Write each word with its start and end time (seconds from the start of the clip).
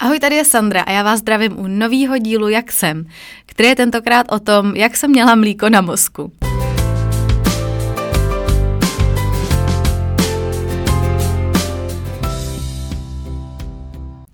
Ahoj, 0.00 0.20
tady 0.20 0.36
je 0.36 0.44
Sandra 0.44 0.82
a 0.82 0.90
já 0.92 1.02
vás 1.02 1.20
zdravím 1.20 1.58
u 1.58 1.66
nového 1.66 2.18
dílu 2.18 2.48
Jak 2.48 2.72
jsem, 2.72 3.06
který 3.46 3.68
je 3.68 3.76
tentokrát 3.76 4.32
o 4.32 4.38
tom, 4.38 4.76
jak 4.76 4.96
jsem 4.96 5.10
měla 5.10 5.34
mlíko 5.34 5.68
na 5.68 5.80
mozku. 5.80 6.32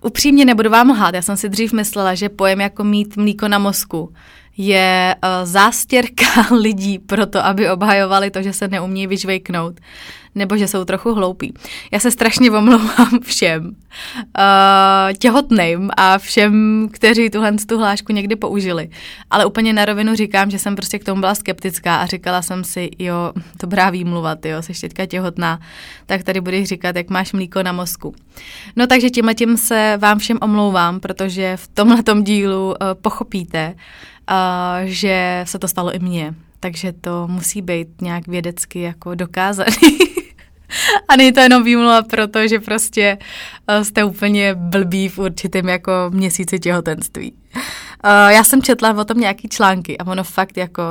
Upřímně 0.02 0.44
nebudu 0.44 0.70
vám 0.70 0.90
lhát, 0.90 1.14
já 1.14 1.22
jsem 1.22 1.36
si 1.36 1.48
dřív 1.48 1.72
myslela, 1.72 2.14
že 2.14 2.28
pojem 2.28 2.60
jako 2.60 2.84
mít 2.84 3.16
mlíko 3.16 3.48
na 3.48 3.58
mozku 3.58 4.12
je 4.56 5.16
uh, 5.24 5.46
zástěrka 5.46 6.26
lidí 6.60 6.98
pro 6.98 7.26
to, 7.26 7.44
aby 7.44 7.70
obhajovali 7.70 8.30
to, 8.30 8.42
že 8.42 8.52
se 8.52 8.68
neumí 8.68 9.06
vyžvejknout 9.06 9.80
nebo 10.34 10.56
že 10.56 10.68
jsou 10.68 10.84
trochu 10.84 11.14
hloupí. 11.14 11.54
Já 11.90 11.98
se 11.98 12.10
strašně 12.10 12.50
omlouvám 12.50 13.20
všem 13.22 13.66
uh, 13.66 15.12
těhotným 15.18 15.90
a 15.96 16.18
všem, 16.18 16.88
kteří 16.92 17.30
tuhle 17.30 17.52
tu 17.68 17.78
hlášku 17.78 18.12
někdy 18.12 18.36
použili. 18.36 18.90
Ale 19.30 19.44
úplně 19.44 19.72
na 19.72 19.84
rovinu 19.84 20.14
říkám, 20.14 20.50
že 20.50 20.58
jsem 20.58 20.76
prostě 20.76 20.98
k 20.98 21.04
tomu 21.04 21.20
byla 21.20 21.34
skeptická 21.34 21.96
a 21.96 22.06
říkala 22.06 22.42
jsem 22.42 22.64
si, 22.64 22.90
jo, 22.98 23.32
dobrá 23.62 23.90
výmluva, 23.90 24.36
jo, 24.44 24.62
jsi 24.62 24.80
teďka 24.80 25.06
těhotná, 25.06 25.60
tak 26.06 26.22
tady 26.22 26.40
budeš 26.40 26.68
říkat, 26.68 26.96
jak 26.96 27.10
máš 27.10 27.32
mlíko 27.32 27.62
na 27.62 27.72
mozku. 27.72 28.14
No 28.76 28.86
takže 28.86 29.10
tím 29.10 29.30
tím 29.34 29.56
se 29.56 29.98
vám 30.00 30.18
všem 30.18 30.38
omlouvám, 30.42 31.00
protože 31.00 31.56
v 31.56 31.68
tomhle 31.68 32.02
dílu 32.22 32.66
uh, 32.66 32.74
pochopíte, 32.94 33.74
uh, 34.30 34.36
že 34.84 35.44
se 35.44 35.58
to 35.58 35.68
stalo 35.68 35.94
i 35.94 35.98
mně. 35.98 36.34
Takže 36.60 36.92
to 36.92 37.28
musí 37.28 37.62
být 37.62 38.00
nějak 38.00 38.26
vědecky 38.26 38.80
jako 38.80 39.14
dokázaný. 39.14 39.98
A 41.08 41.16
není 41.16 41.32
to 41.32 41.40
jenom 41.40 41.64
výmluva 41.64 42.02
proto, 42.02 42.48
že 42.48 42.60
prostě 42.60 43.18
eh, 43.68 43.84
jste 43.84 44.04
úplně 44.04 44.54
blbý 44.54 45.08
v 45.08 45.18
určitém 45.18 45.68
jako 45.68 45.92
měsíci 46.10 46.58
těhotenství. 46.58 47.32
Eh, 47.56 48.34
já 48.34 48.44
jsem 48.44 48.62
četla 48.62 48.96
o 48.98 49.04
tom 49.04 49.20
nějaký 49.20 49.48
články 49.48 49.98
a 49.98 50.06
ono 50.06 50.24
fakt 50.24 50.56
jako 50.56 50.82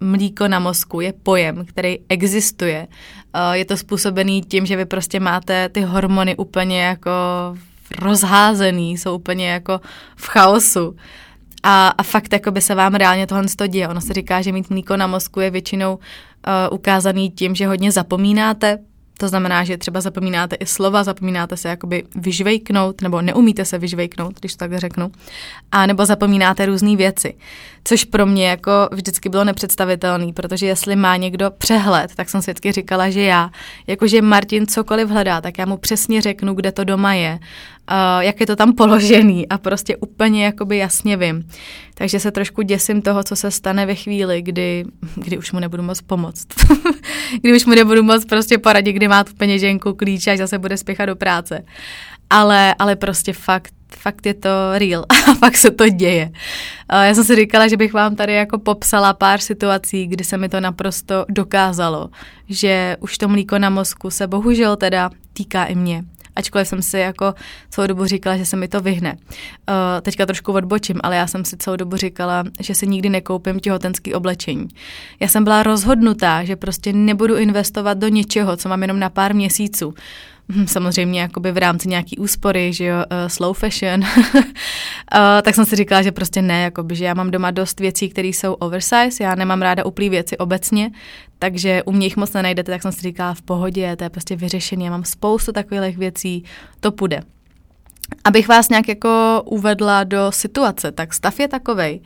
mlíko 0.00 0.48
na 0.48 0.58
mozku 0.58 1.00
je 1.00 1.12
pojem, 1.12 1.64
který 1.64 1.98
existuje. 2.08 2.88
Eh, 3.34 3.58
je 3.58 3.64
to 3.64 3.76
způsobený 3.76 4.42
tím, 4.42 4.66
že 4.66 4.76
vy 4.76 4.84
prostě 4.84 5.20
máte 5.20 5.68
ty 5.68 5.80
hormony 5.80 6.36
úplně 6.36 6.82
jako 6.82 7.10
rozházený, 7.98 8.98
jsou 8.98 9.14
úplně 9.14 9.48
jako 9.48 9.80
v 10.16 10.26
chaosu. 10.26 10.96
A, 11.62 11.88
a 11.88 12.02
fakt 12.02 12.32
jako 12.32 12.50
by 12.50 12.60
se 12.60 12.74
vám 12.74 12.94
reálně 12.94 13.26
tohle 13.26 13.68
děje. 13.68 13.88
Ono 13.88 14.00
se 14.00 14.12
říká, 14.12 14.42
že 14.42 14.52
mít 14.52 14.70
mlíko 14.70 14.96
na 14.96 15.06
mozku 15.06 15.40
je 15.40 15.50
většinou 15.50 15.94
uh, 15.94 16.02
ukázaný 16.70 17.30
tím, 17.30 17.54
že 17.54 17.66
hodně 17.66 17.92
zapomínáte, 17.92 18.78
to 19.20 19.28
znamená, 19.28 19.64
že 19.64 19.78
třeba 19.78 20.00
zapomínáte 20.00 20.56
i 20.56 20.66
slova, 20.66 21.04
zapomínáte 21.04 21.56
se 21.56 21.68
jakoby 21.68 22.04
vyžvejknout, 22.14 23.02
nebo 23.02 23.22
neumíte 23.22 23.64
se 23.64 23.78
vyžvejknout, 23.78 24.40
když 24.40 24.52
to 24.52 24.58
tak 24.58 24.78
řeknu, 24.78 25.10
a 25.72 25.86
nebo 25.86 26.06
zapomínáte 26.06 26.66
různé 26.66 26.96
věci. 26.96 27.34
Což 27.84 28.04
pro 28.04 28.26
mě 28.26 28.48
jako 28.48 28.72
vždycky 28.92 29.28
bylo 29.28 29.44
nepředstavitelné, 29.44 30.32
protože 30.32 30.66
jestli 30.66 30.96
má 30.96 31.16
někdo 31.16 31.50
přehled, 31.50 32.14
tak 32.14 32.28
jsem 32.28 32.40
vždycky 32.40 32.72
říkala, 32.72 33.10
že 33.10 33.22
já, 33.22 33.50
jakože 33.86 34.22
Martin 34.22 34.66
cokoliv 34.66 35.08
hledá, 35.08 35.40
tak 35.40 35.58
já 35.58 35.66
mu 35.66 35.76
přesně 35.76 36.20
řeknu, 36.20 36.54
kde 36.54 36.72
to 36.72 36.84
doma 36.84 37.14
je, 37.14 37.38
uh, 37.90 38.22
jak 38.22 38.40
je 38.40 38.46
to 38.46 38.56
tam 38.56 38.72
položený 38.72 39.48
a 39.48 39.58
prostě 39.58 39.96
úplně 39.96 40.44
jakoby 40.44 40.76
jasně 40.76 41.16
vím. 41.16 41.48
Takže 41.94 42.20
se 42.20 42.30
trošku 42.30 42.62
děsím 42.62 43.02
toho, 43.02 43.24
co 43.24 43.36
se 43.36 43.50
stane 43.50 43.86
ve 43.86 43.94
chvíli, 43.94 44.42
kdy, 44.42 44.84
kdy 45.14 45.38
už 45.38 45.52
mu 45.52 45.60
nebudu 45.60 45.82
moc 45.82 46.00
pomoct. 46.00 46.46
kdy 47.40 47.56
už 47.56 47.66
mu 47.66 47.74
nebudu 47.74 48.02
moc 48.02 48.24
prostě 48.24 48.58
poradit, 48.58 48.92
kdy 48.92 49.08
má 49.08 49.24
tu 49.24 49.34
peněženku, 49.34 49.94
klíč, 49.94 50.26
až 50.26 50.38
zase 50.38 50.58
bude 50.58 50.76
spěchat 50.76 51.06
do 51.06 51.16
práce. 51.16 51.64
Ale, 52.30 52.74
ale 52.78 52.96
prostě 52.96 53.32
fakt 53.32 53.72
fakt 53.96 54.26
je 54.26 54.34
to 54.34 54.48
real 54.74 55.04
a 55.30 55.34
fakt 55.34 55.56
se 55.56 55.70
to 55.70 55.88
děje. 55.88 56.30
Já 56.92 57.14
jsem 57.14 57.24
si 57.24 57.36
říkala, 57.36 57.68
že 57.68 57.76
bych 57.76 57.92
vám 57.92 58.16
tady 58.16 58.34
jako 58.34 58.58
popsala 58.58 59.12
pár 59.12 59.40
situací, 59.40 60.06
kdy 60.06 60.24
se 60.24 60.38
mi 60.38 60.48
to 60.48 60.60
naprosto 60.60 61.24
dokázalo, 61.28 62.08
že 62.48 62.96
už 63.00 63.18
to 63.18 63.28
mlíko 63.28 63.58
na 63.58 63.70
mozku 63.70 64.10
se 64.10 64.26
bohužel 64.26 64.76
teda 64.76 65.10
týká 65.32 65.64
i 65.64 65.74
mě 65.74 66.04
ačkoliv 66.38 66.68
jsem 66.68 66.82
si 66.82 66.98
jako 66.98 67.34
celou 67.70 67.86
dobu 67.86 68.06
říkala, 68.06 68.36
že 68.36 68.44
se 68.44 68.56
mi 68.56 68.68
to 68.68 68.80
vyhne. 68.80 69.12
Uh, 69.12 69.74
teďka 70.02 70.26
trošku 70.26 70.52
odbočím, 70.52 70.96
ale 71.02 71.16
já 71.16 71.26
jsem 71.26 71.44
si 71.44 71.56
celou 71.56 71.76
dobu 71.76 71.96
říkala, 71.96 72.44
že 72.60 72.74
si 72.74 72.86
nikdy 72.86 73.08
nekoupím 73.08 73.60
těhotenský 73.60 74.14
oblečení. 74.14 74.68
Já 75.20 75.28
jsem 75.28 75.44
byla 75.44 75.62
rozhodnutá, 75.62 76.44
že 76.44 76.56
prostě 76.56 76.92
nebudu 76.92 77.36
investovat 77.36 77.98
do 77.98 78.08
něčeho, 78.08 78.56
co 78.56 78.68
mám 78.68 78.82
jenom 78.82 78.98
na 78.98 79.10
pár 79.10 79.34
měsíců. 79.34 79.94
Hm, 80.52 80.66
samozřejmě 80.66 81.20
jakoby 81.20 81.52
v 81.52 81.56
rámci 81.56 81.88
nějaký 81.88 82.18
úspory, 82.18 82.72
že 82.72 82.84
jo, 82.84 82.96
uh, 82.96 83.28
slow 83.28 83.56
fashion, 83.56 84.00
uh, 84.00 84.42
tak 85.42 85.54
jsem 85.54 85.64
si 85.64 85.76
říkala, 85.76 86.02
že 86.02 86.12
prostě 86.12 86.42
ne, 86.42 86.62
jakoby, 86.62 86.96
že 86.96 87.04
já 87.04 87.14
mám 87.14 87.30
doma 87.30 87.50
dost 87.50 87.80
věcí, 87.80 88.08
které 88.08 88.28
jsou 88.28 88.52
oversize, 88.52 89.24
já 89.24 89.34
nemám 89.34 89.62
ráda 89.62 89.84
uplý 89.84 90.08
věci 90.08 90.38
obecně, 90.38 90.90
takže 91.38 91.82
u 91.82 91.92
mě 91.92 92.06
jich 92.06 92.16
moc 92.16 92.32
nenajdete, 92.32 92.72
tak 92.72 92.82
jsem 92.82 92.92
si 92.92 93.00
říkala 93.00 93.34
v 93.34 93.42
pohodě, 93.42 93.96
to 93.96 94.04
je 94.04 94.10
prostě 94.10 94.36
vyřešený, 94.36 94.84
já 94.84 94.90
mám 94.90 95.04
spoustu 95.04 95.52
takových 95.52 95.98
věcí, 95.98 96.44
to 96.80 96.92
půjde. 96.92 97.20
Abych 98.24 98.48
vás 98.48 98.68
nějak 98.68 98.88
jako 98.88 99.42
uvedla 99.44 100.04
do 100.04 100.32
situace, 100.32 100.92
tak 100.92 101.14
stav 101.14 101.40
je 101.40 101.48
takovej, 101.48 102.00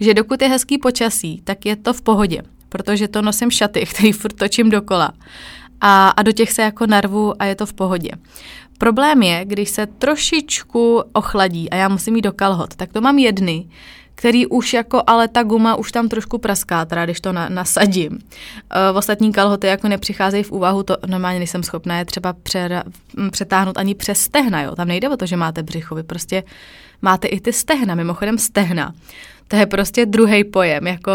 že 0.00 0.14
dokud 0.14 0.42
je 0.42 0.48
hezký 0.48 0.78
počasí, 0.78 1.40
tak 1.44 1.66
je 1.66 1.76
to 1.76 1.92
v 1.92 2.02
pohodě, 2.02 2.42
protože 2.68 3.08
to 3.08 3.22
nosím 3.22 3.50
šaty, 3.50 3.86
který 3.94 4.12
furt 4.12 4.32
točím 4.32 4.70
dokola 4.70 5.12
a, 5.80 6.08
a 6.08 6.22
do 6.22 6.32
těch 6.32 6.52
se 6.52 6.62
jako 6.62 6.86
narvu 6.86 7.42
a 7.42 7.44
je 7.44 7.54
to 7.54 7.66
v 7.66 7.72
pohodě. 7.72 8.10
Problém 8.78 9.22
je, 9.22 9.44
když 9.44 9.70
se 9.70 9.86
trošičku 9.86 11.02
ochladí 11.12 11.70
a 11.70 11.76
já 11.76 11.88
musím 11.88 12.16
jít 12.16 12.22
do 12.22 12.32
kalhot, 12.32 12.76
tak 12.76 12.92
to 12.92 13.00
mám 13.00 13.18
jedny, 13.18 13.68
který 14.14 14.46
už 14.46 14.72
jako, 14.72 15.02
ale 15.06 15.28
ta 15.28 15.42
guma 15.42 15.74
už 15.74 15.92
tam 15.92 16.08
trošku 16.08 16.38
praská, 16.38 16.84
teda 16.84 17.04
když 17.04 17.20
to 17.20 17.32
na, 17.32 17.48
nasadím. 17.48 18.12
Uh, 18.12 18.98
ostatní 18.98 19.32
kalhoty 19.32 19.66
jako 19.66 19.88
nepřicházejí 19.88 20.42
v 20.42 20.52
úvahu, 20.52 20.82
to 20.82 20.96
normálně 21.06 21.38
nejsem 21.38 21.62
schopná 21.62 21.98
je 21.98 22.04
třeba 22.04 22.32
pře, 22.32 22.82
přetáhnout 23.30 23.78
ani 23.78 23.94
přes 23.94 24.20
stehna, 24.20 24.62
jo. 24.62 24.76
Tam 24.76 24.88
nejde 24.88 25.08
o 25.08 25.16
to, 25.16 25.26
že 25.26 25.36
máte 25.36 25.62
břicho, 25.62 25.94
vy 25.94 26.02
prostě 26.02 26.42
máte 27.02 27.28
i 27.28 27.40
ty 27.40 27.52
stehna, 27.52 27.94
mimochodem 27.94 28.38
stehna. 28.38 28.94
To 29.48 29.56
je 29.56 29.66
prostě 29.66 30.06
druhý 30.06 30.44
pojem, 30.44 30.86
jako 30.86 31.12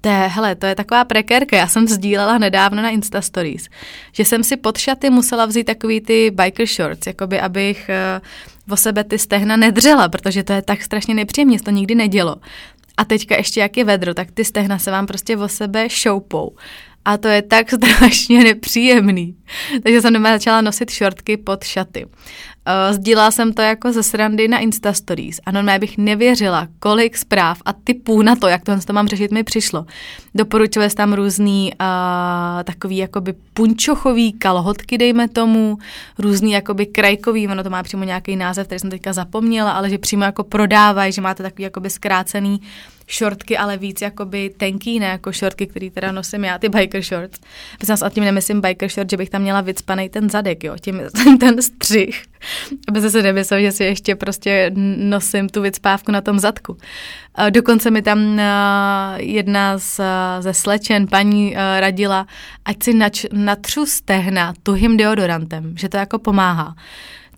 to 0.00 0.08
je, 0.08 0.14
hele, 0.14 0.54
to 0.54 0.66
je 0.66 0.74
taková 0.74 1.04
prekérka. 1.04 1.56
Já 1.56 1.66
jsem 1.66 1.88
sdílela 1.88 2.38
nedávno 2.38 2.82
na 2.82 2.90
Insta 2.90 3.22
Stories, 3.22 3.68
že 4.12 4.24
jsem 4.24 4.44
si 4.44 4.56
pod 4.56 4.78
šaty 4.78 5.10
musela 5.10 5.46
vzít 5.46 5.64
takový 5.64 6.00
ty 6.00 6.30
biker 6.30 6.66
shorts, 6.66 7.06
jakoby 7.06 7.40
abych 7.40 7.90
uh, 8.68 8.72
o 8.72 8.76
sebe 8.76 9.04
ty 9.04 9.18
stehna 9.18 9.56
nedřela, 9.56 10.08
protože 10.08 10.42
to 10.42 10.52
je 10.52 10.62
tak 10.62 10.82
strašně 10.82 11.14
nepříjemně, 11.14 11.60
to 11.60 11.70
nikdy 11.70 11.94
nedělo. 11.94 12.36
A 12.96 13.04
teďka 13.04 13.36
ještě 13.36 13.60
jak 13.60 13.76
je 13.76 13.84
vedro, 13.84 14.14
tak 14.14 14.30
ty 14.30 14.44
stehna 14.44 14.78
se 14.78 14.90
vám 14.90 15.06
prostě 15.06 15.36
o 15.36 15.48
sebe 15.48 15.88
šoupou. 15.88 16.56
A 17.04 17.16
to 17.16 17.28
je 17.28 17.42
tak 17.42 17.70
strašně 17.74 18.44
nepříjemný. 18.44 19.36
Takže 19.82 20.00
jsem 20.00 20.12
doma 20.12 20.32
začala 20.32 20.60
nosit 20.60 20.90
šortky 20.90 21.36
pod 21.36 21.64
šaty. 21.64 22.06
Uh, 22.66 22.94
sdílela 22.94 23.30
jsem 23.30 23.52
to 23.52 23.62
jako 23.62 23.92
ze 23.92 24.02
srandy 24.02 24.48
na 24.48 24.58
Insta 24.58 24.92
Stories 24.92 25.40
a 25.46 25.52
normálně 25.52 25.78
bych 25.78 25.98
nevěřila, 25.98 26.68
kolik 26.78 27.16
zpráv 27.16 27.62
a 27.64 27.72
typů 27.72 28.22
na 28.22 28.36
to, 28.36 28.48
jak 28.48 28.64
to, 28.64 28.72
to 28.86 28.92
mám 28.92 29.08
řešit, 29.08 29.30
mi 29.30 29.44
přišlo. 29.44 29.86
Doporučili 30.34 30.90
tam 30.90 31.12
různý 31.12 31.72
uh, 31.80 32.62
takový 32.64 32.96
jakoby 32.96 33.34
punčochový 33.54 34.32
kalhotky, 34.32 34.98
dejme 34.98 35.28
tomu, 35.28 35.78
různý 36.18 36.52
jakoby 36.52 36.86
krajkový, 36.86 37.48
ono 37.48 37.62
to 37.62 37.70
má 37.70 37.82
přímo 37.82 38.04
nějaký 38.04 38.36
název, 38.36 38.66
který 38.66 38.78
jsem 38.78 38.90
teďka 38.90 39.12
zapomněla, 39.12 39.72
ale 39.72 39.90
že 39.90 39.98
přímo 39.98 40.24
jako 40.24 40.44
prodávají, 40.44 41.12
že 41.12 41.20
máte 41.20 41.42
takový 41.42 41.62
jakoby 41.62 41.90
zkrácený 41.90 42.60
šortky, 43.10 43.58
ale 43.58 43.76
víc 43.76 44.00
jakoby 44.00 44.50
tenký, 44.56 45.00
ne 45.00 45.06
jako 45.06 45.32
šortky, 45.32 45.66
který 45.66 45.90
teda 45.90 46.12
nosím 46.12 46.44
já, 46.44 46.58
ty 46.58 46.68
biker 46.68 47.02
shorts. 47.02 47.40
Myslím, 47.80 48.06
a 48.06 48.10
tím 48.10 48.24
nemyslím 48.24 48.60
biker 48.60 48.90
short, 48.90 49.10
že 49.10 49.16
bych 49.16 49.30
tam 49.30 49.42
měla 49.42 49.60
vycpaný 49.60 50.08
ten 50.08 50.30
zadek, 50.30 50.64
jo, 50.64 50.76
tím 50.80 51.00
ten 51.40 51.62
střih. 51.62 52.22
Aby 52.88 53.10
se 53.10 53.22
nemyslel, 53.22 53.60
že 53.60 53.72
si 53.72 53.84
ještě 53.84 54.16
prostě 54.16 54.70
nosím 54.96 55.48
tu 55.48 55.62
vycpávku 55.62 56.12
na 56.12 56.20
tom 56.20 56.38
zadku. 56.38 56.76
Dokonce 57.50 57.90
mi 57.90 58.02
tam 58.02 58.40
jedna 59.16 59.78
z, 59.78 60.00
ze 60.40 60.54
slečen, 60.54 61.06
paní 61.06 61.54
radila, 61.80 62.26
ať 62.64 62.82
si 62.82 62.94
nač, 62.94 63.26
natřu 63.32 63.86
stehna 63.86 64.54
tuhým 64.62 64.96
deodorantem, 64.96 65.74
že 65.76 65.88
to 65.88 65.96
jako 65.96 66.18
pomáhá 66.18 66.74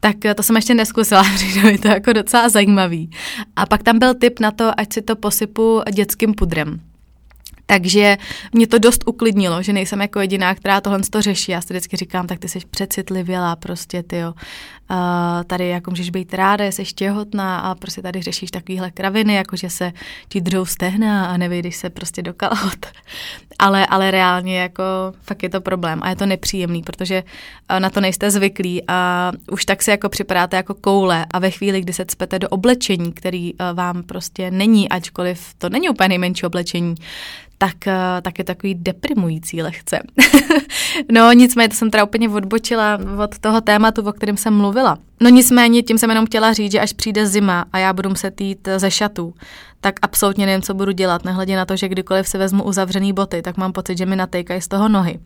tak 0.04 0.16
to 0.37 0.43
jsem 0.43 0.56
ještě 0.56 0.75
neskusila, 0.75 1.25
přijde 1.34 1.62
mi 1.62 1.78
to 1.78 1.88
jako 1.88 2.12
docela 2.12 2.49
zajímavý. 2.49 3.10
A 3.56 3.66
pak 3.66 3.82
tam 3.82 3.99
byl 3.99 4.14
tip 4.14 4.40
na 4.40 4.50
to, 4.50 4.81
ať 4.81 4.93
si 4.93 5.02
to 5.02 5.16
posypu 5.16 5.82
dětským 5.93 6.34
pudrem. 6.34 6.81
Takže 7.66 8.16
mě 8.52 8.66
to 8.66 8.78
dost 8.78 9.04
uklidnilo, 9.06 9.62
že 9.62 9.72
nejsem 9.72 10.00
jako 10.00 10.20
jediná, 10.20 10.54
která 10.54 10.81
tohle 10.81 11.00
to 11.10 11.22
řeší. 11.22 11.52
Já 11.52 11.60
si 11.60 11.66
vždycky 11.70 11.96
říkám, 11.96 12.26
tak 12.26 12.38
ty 12.38 12.49
jsi 12.49 12.58
přecitlivěla 12.70 13.56
prostě, 13.56 14.02
ty 14.02 14.16
jo. 14.16 14.34
Tady 15.47 15.69
jako 15.69 15.91
můžeš 15.91 16.11
být 16.11 16.35
ráda, 16.35 16.65
jsi 16.65 16.85
těhotná 16.85 17.59
a 17.59 17.75
prostě 17.75 18.03
tady 18.03 18.23
řešíš 18.23 18.50
takovýhle 18.50 18.91
kraviny, 18.91 19.35
jako 19.35 19.56
že 19.56 19.71
se 19.71 19.93
ti 20.29 20.41
držou 20.41 20.67
stehna 20.67 21.27
a 21.27 21.37
nevyjdeš 21.37 21.77
se 21.77 21.91
prostě 21.91 22.23
do 22.23 22.35
kalhot. 22.35 22.87
ale, 23.59 23.87
ale 23.87 24.11
reálně 24.11 24.59
jako 24.59 24.83
fakt 25.23 25.43
je 25.43 25.49
to 25.49 25.61
problém 25.61 26.00
a 26.03 26.09
je 26.09 26.17
to 26.17 26.27
nepříjemný, 26.27 26.83
protože 26.83 27.23
na 27.79 27.91
to 27.91 28.00
nejste 28.00 28.31
zvyklí 28.31 28.83
a 28.89 29.33
už 29.50 29.65
tak 29.65 29.83
si 29.83 29.91
jako 29.91 30.09
připadáte 30.09 30.56
jako 30.56 30.75
koule 30.75 31.27
a 31.31 31.39
ve 31.39 31.50
chvíli, 31.50 31.81
kdy 31.81 31.93
se 31.93 32.05
cpete 32.05 32.39
do 32.39 32.49
oblečení, 32.49 33.12
který 33.12 33.53
vám 33.75 34.03
prostě 34.03 34.50
není, 34.50 34.89
ačkoliv 34.89 35.55
to 35.59 35.69
není 35.69 35.89
úplně 35.89 36.09
nejmenší 36.09 36.47
oblečení, 36.47 36.94
tak, 37.62 37.87
eh, 37.87 38.23
tak 38.23 38.38
je 38.38 38.44
takový 38.44 38.75
deprimující 38.75 39.62
lehce. 39.62 39.99
no 41.12 41.32
nicméně 41.32 41.69
to 41.69 41.75
jsem 41.75 41.91
teda 41.91 42.05
úplně 42.05 42.29
odbočila 42.29 42.99
od 43.25 43.38
toho 43.38 43.61
tématu, 43.61 44.03
o 44.03 44.12
kterém 44.12 44.37
jsem 44.37 44.55
mluvila. 44.56 44.99
No 45.20 45.29
nicméně 45.29 45.82
tím 45.82 45.99
jsem 45.99 46.11
jenom 46.11 46.26
chtěla 46.26 46.53
říct, 46.53 46.73
že 46.73 46.81
až 46.81 46.93
přijde 46.93 47.26
zima 47.26 47.64
a 47.73 47.79
já 47.79 47.93
budu 47.93 48.09
muset 48.09 48.41
jít 48.41 48.69
ze 48.76 48.91
šatů, 48.91 49.35
tak 49.81 49.94
absolutně 50.03 50.47
nevím, 50.47 50.62
co 50.62 50.75
budu 50.75 50.93
dělat, 50.93 51.25
nehledě 51.25 51.56
na 51.56 51.64
to, 51.64 51.76
že 51.76 51.88
kdykoliv 51.88 52.29
si 52.29 52.38
vezmu 52.38 52.64
uzavřený 52.64 53.12
boty, 53.12 53.43
tak 53.43 53.56
mám 53.56 53.73
pocit, 53.73 53.99
že 53.99 54.06
mi 54.06 54.17
natejkají 54.17 54.61
z 54.61 54.69
toho 54.69 54.88
nohy. 54.88 55.19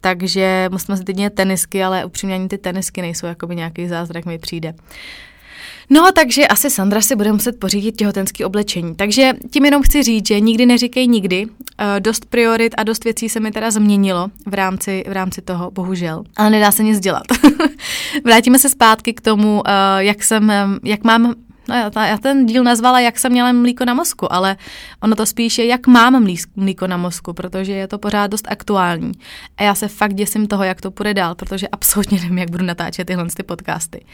Takže 0.00 0.68
musíme 0.72 0.96
si 0.96 1.04
teď 1.04 1.16
tenisky, 1.34 1.84
ale 1.84 2.04
upřímně 2.04 2.34
ani 2.34 2.48
ty 2.48 2.58
tenisky 2.58 3.02
nejsou 3.02 3.26
jakoby 3.26 3.56
nějaký 3.56 3.88
zázrak 3.88 4.24
mi 4.24 4.38
přijde. 4.38 4.74
No, 5.90 6.12
takže 6.12 6.46
asi 6.46 6.70
Sandra 6.70 7.00
si 7.00 7.16
bude 7.16 7.32
muset 7.32 7.60
pořídit 7.60 7.96
těhotenský 7.96 8.44
oblečení. 8.44 8.94
Takže 8.94 9.32
tím 9.50 9.64
jenom 9.64 9.82
chci 9.82 10.02
říct, 10.02 10.28
že 10.28 10.40
nikdy 10.40 10.66
neříkej 10.66 11.08
nikdy. 11.08 11.46
Uh, 11.46 12.00
dost 12.00 12.24
priorit 12.24 12.74
a 12.78 12.82
dost 12.82 13.04
věcí 13.04 13.28
se 13.28 13.40
mi 13.40 13.50
teda 13.50 13.70
změnilo 13.70 14.30
v 14.46 14.54
rámci, 14.54 15.04
v 15.08 15.12
rámci 15.12 15.42
toho, 15.42 15.70
bohužel. 15.70 16.24
Ale 16.36 16.50
nedá 16.50 16.72
se 16.72 16.82
nic 16.82 17.00
dělat. 17.00 17.22
Vrátíme 18.24 18.58
se 18.58 18.68
zpátky 18.68 19.14
k 19.14 19.20
tomu, 19.20 19.54
uh, 19.54 19.62
jak 19.98 20.24
jsem, 20.24 20.52
jak 20.84 21.04
mám 21.04 21.34
No 21.68 21.74
já, 21.74 22.06
já 22.06 22.18
ten 22.18 22.46
díl 22.46 22.64
nazvala, 22.64 23.00
jak 23.00 23.18
jsem 23.18 23.32
měla 23.32 23.52
mlíko 23.52 23.84
na 23.84 23.94
mozku, 23.94 24.32
ale 24.32 24.56
ono 25.02 25.16
to 25.16 25.26
spíš 25.26 25.58
je, 25.58 25.66
jak 25.66 25.86
mám 25.86 26.26
mlíko 26.56 26.86
na 26.86 26.96
mozku, 26.96 27.32
protože 27.32 27.72
je 27.72 27.88
to 27.88 27.98
pořád 27.98 28.26
dost 28.26 28.48
aktuální. 28.48 29.12
A 29.56 29.62
já 29.62 29.74
se 29.74 29.88
fakt 29.88 30.14
děsím 30.14 30.46
toho, 30.46 30.64
jak 30.64 30.80
to 30.80 30.90
půjde 30.90 31.14
dál, 31.14 31.34
protože 31.34 31.68
absolutně 31.68 32.18
nevím, 32.22 32.38
jak 32.38 32.50
budu 32.50 32.64
natáčet 32.64 33.06
tyhle 33.06 33.26
ty 33.36 33.42
podcasty. 33.42 34.04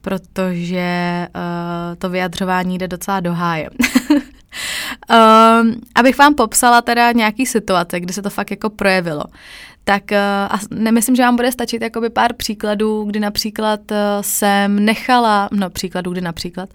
Protože 0.00 1.26
uh, 1.34 1.96
to 1.98 2.10
vyjadřování 2.10 2.78
jde 2.78 2.88
docela 2.88 3.20
do 3.20 3.32
háje. 3.32 3.70
um, 4.10 5.80
abych 5.94 6.18
vám 6.18 6.34
popsala 6.34 6.82
teda 6.82 7.12
nějaký 7.12 7.46
situace, 7.46 8.00
kdy 8.00 8.12
se 8.12 8.22
to 8.22 8.30
fakt 8.30 8.50
jako 8.50 8.70
projevilo 8.70 9.24
tak 9.88 10.02
uh, 10.10 10.18
a 10.54 10.58
nemyslím, 10.70 11.16
že 11.16 11.22
vám 11.22 11.36
bude 11.36 11.52
stačit 11.52 11.82
jakoby 11.82 12.10
pár 12.10 12.32
příkladů, 12.32 13.04
kdy 13.04 13.20
například 13.20 13.80
uh, 13.90 13.96
jsem 14.20 14.84
nechala, 14.84 15.48
no 15.52 15.70
příkladů, 15.70 16.12
kdy 16.12 16.20
například, 16.20 16.68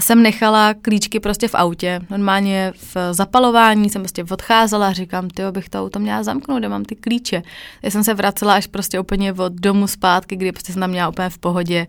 jsem 0.00 0.22
nechala 0.22 0.74
klíčky 0.74 1.20
prostě 1.20 1.48
v 1.48 1.54
autě. 1.54 2.00
Normálně 2.10 2.72
v 2.76 2.96
zapalování 3.12 3.90
jsem 3.90 4.02
prostě 4.02 4.24
odcházela 4.30 4.92
říkám, 4.92 5.30
ty 5.30 5.42
bych 5.50 5.68
to 5.68 5.82
auto 5.82 5.98
měla 5.98 6.22
zamknout, 6.22 6.58
kde 6.58 6.68
mám 6.68 6.84
ty 6.84 6.94
klíče. 6.96 7.42
Já 7.82 7.90
jsem 7.90 8.04
se 8.04 8.14
vracela 8.14 8.54
až 8.54 8.66
prostě 8.66 9.00
úplně 9.00 9.32
od 9.32 9.52
domu 9.52 9.86
zpátky, 9.86 10.36
kdy 10.36 10.52
prostě 10.52 10.72
jsem 10.72 10.80
tam 10.80 10.90
měla 10.90 11.08
úplně 11.08 11.30
v 11.30 11.38
pohodě 11.38 11.86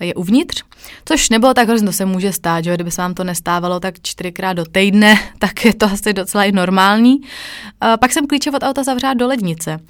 je 0.00 0.14
uvnitř, 0.14 0.62
což 1.04 1.30
nebylo 1.30 1.54
tak 1.54 1.68
hrozně, 1.68 1.86
to 1.86 1.92
se 1.92 2.04
může 2.04 2.32
stát, 2.32 2.64
že 2.64 2.74
kdyby 2.74 2.90
se 2.90 3.02
vám 3.02 3.14
to 3.14 3.24
nestávalo 3.24 3.80
tak 3.80 3.94
čtyřikrát 4.02 4.52
do 4.52 4.64
týdne, 4.64 5.18
tak 5.38 5.64
je 5.64 5.74
to 5.74 5.86
asi 5.86 6.12
docela 6.12 6.44
i 6.44 6.52
normální. 6.52 7.20
Pak 8.00 8.12
jsem 8.12 8.26
klíče 8.26 8.50
od 8.50 8.62
auta 8.62 8.84
zavřela 8.84 9.14
do 9.14 9.26
lednice. 9.26 9.80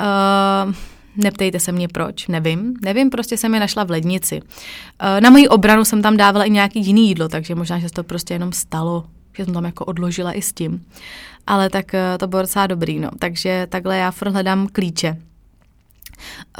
Uh, 0.00 0.74
Neptejte 1.16 1.60
se 1.60 1.72
mě 1.72 1.88
proč, 1.88 2.28
nevím. 2.28 2.76
Nevím, 2.82 3.10
prostě 3.10 3.36
jsem 3.36 3.54
je 3.54 3.60
našla 3.60 3.84
v 3.84 3.90
lednici. 3.90 4.40
Na 5.20 5.30
moji 5.30 5.48
obranu 5.48 5.84
jsem 5.84 6.02
tam 6.02 6.16
dávala 6.16 6.44
i 6.44 6.50
nějaký 6.50 6.80
jiný 6.86 7.08
jídlo, 7.08 7.28
takže 7.28 7.54
možná, 7.54 7.78
že 7.78 7.88
se 7.88 7.94
to 7.94 8.04
prostě 8.04 8.34
jenom 8.34 8.52
stalo, 8.52 9.04
že 9.36 9.44
jsem 9.44 9.54
tam 9.54 9.64
jako 9.64 9.84
odložila 9.84 10.32
i 10.32 10.42
s 10.42 10.52
tím. 10.52 10.84
Ale 11.46 11.70
tak 11.70 11.86
to 12.18 12.26
bylo 12.26 12.42
docela 12.42 12.66
dobrý, 12.66 12.98
no. 12.98 13.10
Takže 13.18 13.66
takhle 13.70 13.96
já 13.96 14.10
furt 14.10 14.32
hledám 14.32 14.68
klíče. 14.72 15.16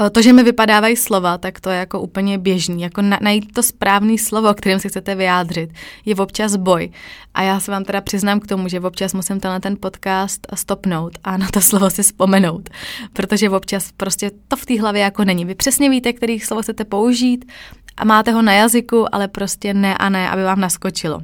Eh, 0.01 0.11
to, 0.11 0.23
že 0.23 0.33
mi 0.33 0.43
vypadávají 0.43 0.97
slova, 0.97 1.39
tak 1.39 1.61
to 1.61 1.71
je 1.71 1.79
jako 1.79 2.01
úplně 2.01 2.39
běžný. 2.39 2.83
Jako 2.83 3.03
na, 3.03 3.19
najít 3.23 3.53
to 3.53 3.63
správné 3.63 4.19
slovo, 4.19 4.55
kterým 4.55 4.79
se 4.79 4.89
chcete 4.89 5.15
vyjádřit, 5.15 5.71
je 6.05 6.17
občas 6.17 6.57
boj. 6.57 6.91
A 7.35 7.43
já 7.43 7.61
se 7.61 7.71
vám 7.71 7.85
teda 7.85 8.01
přiznám 8.01 8.41
k 8.41 8.47
tomu, 8.47 8.69
že 8.69 8.81
občas 8.81 9.15
musím 9.15 9.41
tenhle 9.41 9.61
ten 9.61 9.77
podcast 9.81 10.47
stopnout 10.55 11.19
a 11.25 11.37
na 11.37 11.49
to 11.49 11.61
slovo 11.71 11.91
si 11.91 12.03
vzpomenout. 12.03 12.69
Protože 13.13 13.51
občas 13.51 13.93
prostě 13.97 14.31
to 14.49 14.57
v 14.57 14.67
té 14.67 14.81
hlavě 14.81 15.03
jako 15.03 15.25
není. 15.25 15.45
Vy 15.45 15.55
přesně 15.55 15.91
víte, 15.91 16.13
který 16.13 16.41
slovo 16.41 16.63
chcete 16.63 16.85
použít 16.85 17.53
a 17.97 18.05
máte 18.05 18.33
ho 18.33 18.43
na 18.43 18.53
jazyku, 18.53 19.15
ale 19.15 19.29
prostě 19.29 19.75
ne 19.75 19.97
a 19.97 20.09
ne, 20.09 20.31
aby 20.31 20.43
vám 20.43 20.61
naskočilo. 20.61 21.23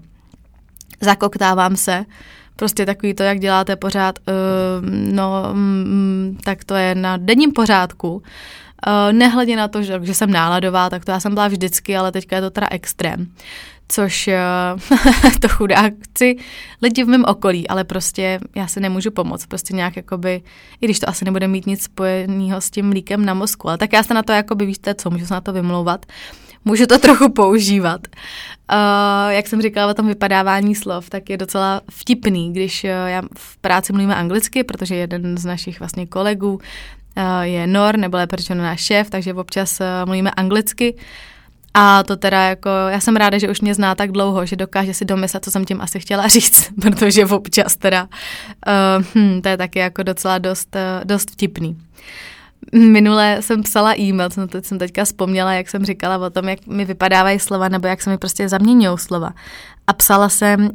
Zakoktávám 1.01 1.77
se, 1.77 2.05
Prostě 2.57 2.87
takový 2.87 3.15
to, 3.15 3.23
jak 3.23 3.41
děláte 3.41 3.77
pořád, 3.77 4.19
uh, 4.19 4.35
no, 4.91 5.51
mm, 5.53 6.39
tak 6.45 6.65
to 6.65 6.75
je 6.75 6.95
na 6.95 7.17
denním 7.17 7.53
pořádku. 7.53 8.15
Uh, 8.15 9.13
nehledě 9.13 9.57
na 9.57 9.69
to, 9.69 9.83
že, 9.83 10.01
že 10.03 10.15
jsem 10.15 10.31
náladová, 10.31 10.91
tak 10.91 11.05
to 11.05 11.11
já 11.11 11.21
jsem 11.21 11.35
byla 11.35 11.49
vždycky, 11.49 11.97
ale 11.97 12.13
teďka 12.13 12.37
je 12.37 12.43
to 12.43 12.51
teda 12.51 12.69
extrém. 12.71 13.27
Což 13.89 14.29
uh, 14.29 14.99
to 15.41 15.49
chudáci 15.49 16.37
lidi 16.83 17.05
v 17.05 17.09
mém 17.09 17.25
okolí, 17.25 17.69
ale 17.69 17.85
prostě 17.85 18.41
já 18.57 18.67
si 18.67 18.81
nemůžu 18.81 19.11
pomoct. 19.11 19.47
Prostě 19.47 19.75
nějak 19.75 19.97
jakoby, 19.97 20.43
i 20.81 20.87
když 20.87 21.01
to 21.01 21.09
asi 21.09 21.25
nebude 21.25 21.49
mít 21.49 21.67
nic 21.67 21.83
spojeného 21.83 22.61
s 22.61 22.71
tím 22.71 22.91
líkem 22.91 23.25
na 23.25 23.35
mozku, 23.35 23.69
ale 23.69 23.79
tak 23.79 23.93
já 23.93 24.03
se 24.03 24.15
na 24.15 24.23
to 24.23 24.33
jakoby, 24.33 24.67
víte 24.67 24.95
co, 24.95 25.11
můžu 25.11 25.27
se 25.27 25.35
na 25.35 25.41
to 25.41 25.53
vymlouvat. 25.53 26.07
Můžu 26.69 26.87
to 26.87 26.99
trochu 26.99 27.29
používat. 27.33 28.01
Uh, 28.73 29.33
jak 29.33 29.47
jsem 29.47 29.63
říkala 29.63 29.91
o 29.91 29.95
tom 29.95 30.07
vypadávání 30.07 30.75
slov, 30.75 31.11
tak 31.11 31.31
je 31.31 31.37
docela 31.37 31.81
vtipný, 31.91 32.53
když 32.53 32.85
uh, 32.85 32.91
já 32.91 33.23
v 33.39 33.57
práci 33.57 33.93
mluvíme 33.93 34.15
anglicky, 34.15 34.65
protože 34.65 34.95
jeden 34.95 35.39
z 35.39 35.45
našich 35.45 35.79
vlastně 35.79 36.07
kolegů 36.07 36.53
uh, 36.55 36.61
je 37.43 37.67
Nor, 37.67 37.97
nebo 37.97 38.17
lépe 38.17 38.37
řečeno 38.37 38.63
náš 38.63 38.81
šéf, 38.81 39.11
takže 39.11 39.35
občas 39.35 39.81
uh, 39.81 39.87
mluvíme 40.05 40.31
anglicky. 40.31 40.97
A 41.75 42.03
to 42.03 42.17
teda 42.17 42.43
jako, 42.43 42.69
já 42.69 43.01
jsem 43.01 43.17
ráda, 43.17 43.39
že 43.39 43.51
už 43.51 43.61
mě 43.61 43.75
zná 43.75 43.95
tak 43.95 44.13
dlouho, 44.13 44.47
že 44.47 44.57
dokáže 44.57 44.95
si 44.95 45.05
domyslet, 45.05 45.45
co 45.45 45.51
jsem 45.51 45.65
tím 45.65 45.81
asi 45.81 46.01
chtěla 46.01 46.29
říct, 46.37 46.73
protože 46.81 47.27
občas 47.27 47.77
teda, 47.77 48.03
uh, 48.03 49.05
hm, 49.15 49.43
to 49.43 49.49
je 49.49 49.57
taky 49.57 49.79
jako 49.79 50.03
docela 50.03 50.39
dost, 50.39 50.77
uh, 50.77 51.05
dost 51.05 51.31
vtipný. 51.31 51.77
Minule 52.73 53.39
jsem 53.41 53.63
psala 53.63 53.99
e-mail, 53.99 54.29
no 54.37 54.47
teď 54.47 54.65
jsem 54.65 54.79
teďka 54.79 55.05
vzpomněla, 55.05 55.53
jak 55.53 55.71
jsem 55.71 55.85
říkala 55.85 56.27
o 56.27 56.31
tom, 56.31 56.49
jak 56.49 56.67
mi 56.67 56.85
vypadávají 56.85 57.39
slova, 57.39 57.69
nebo 57.69 57.89
jak 57.89 58.03
se 58.03 58.11
mi 58.11 58.19
prostě 58.19 58.49
zaměňují 58.49 58.99
slova. 58.99 59.33
A 59.87 59.93
psala 59.93 60.29
jsem, 60.29 60.61
uh, 60.61 60.69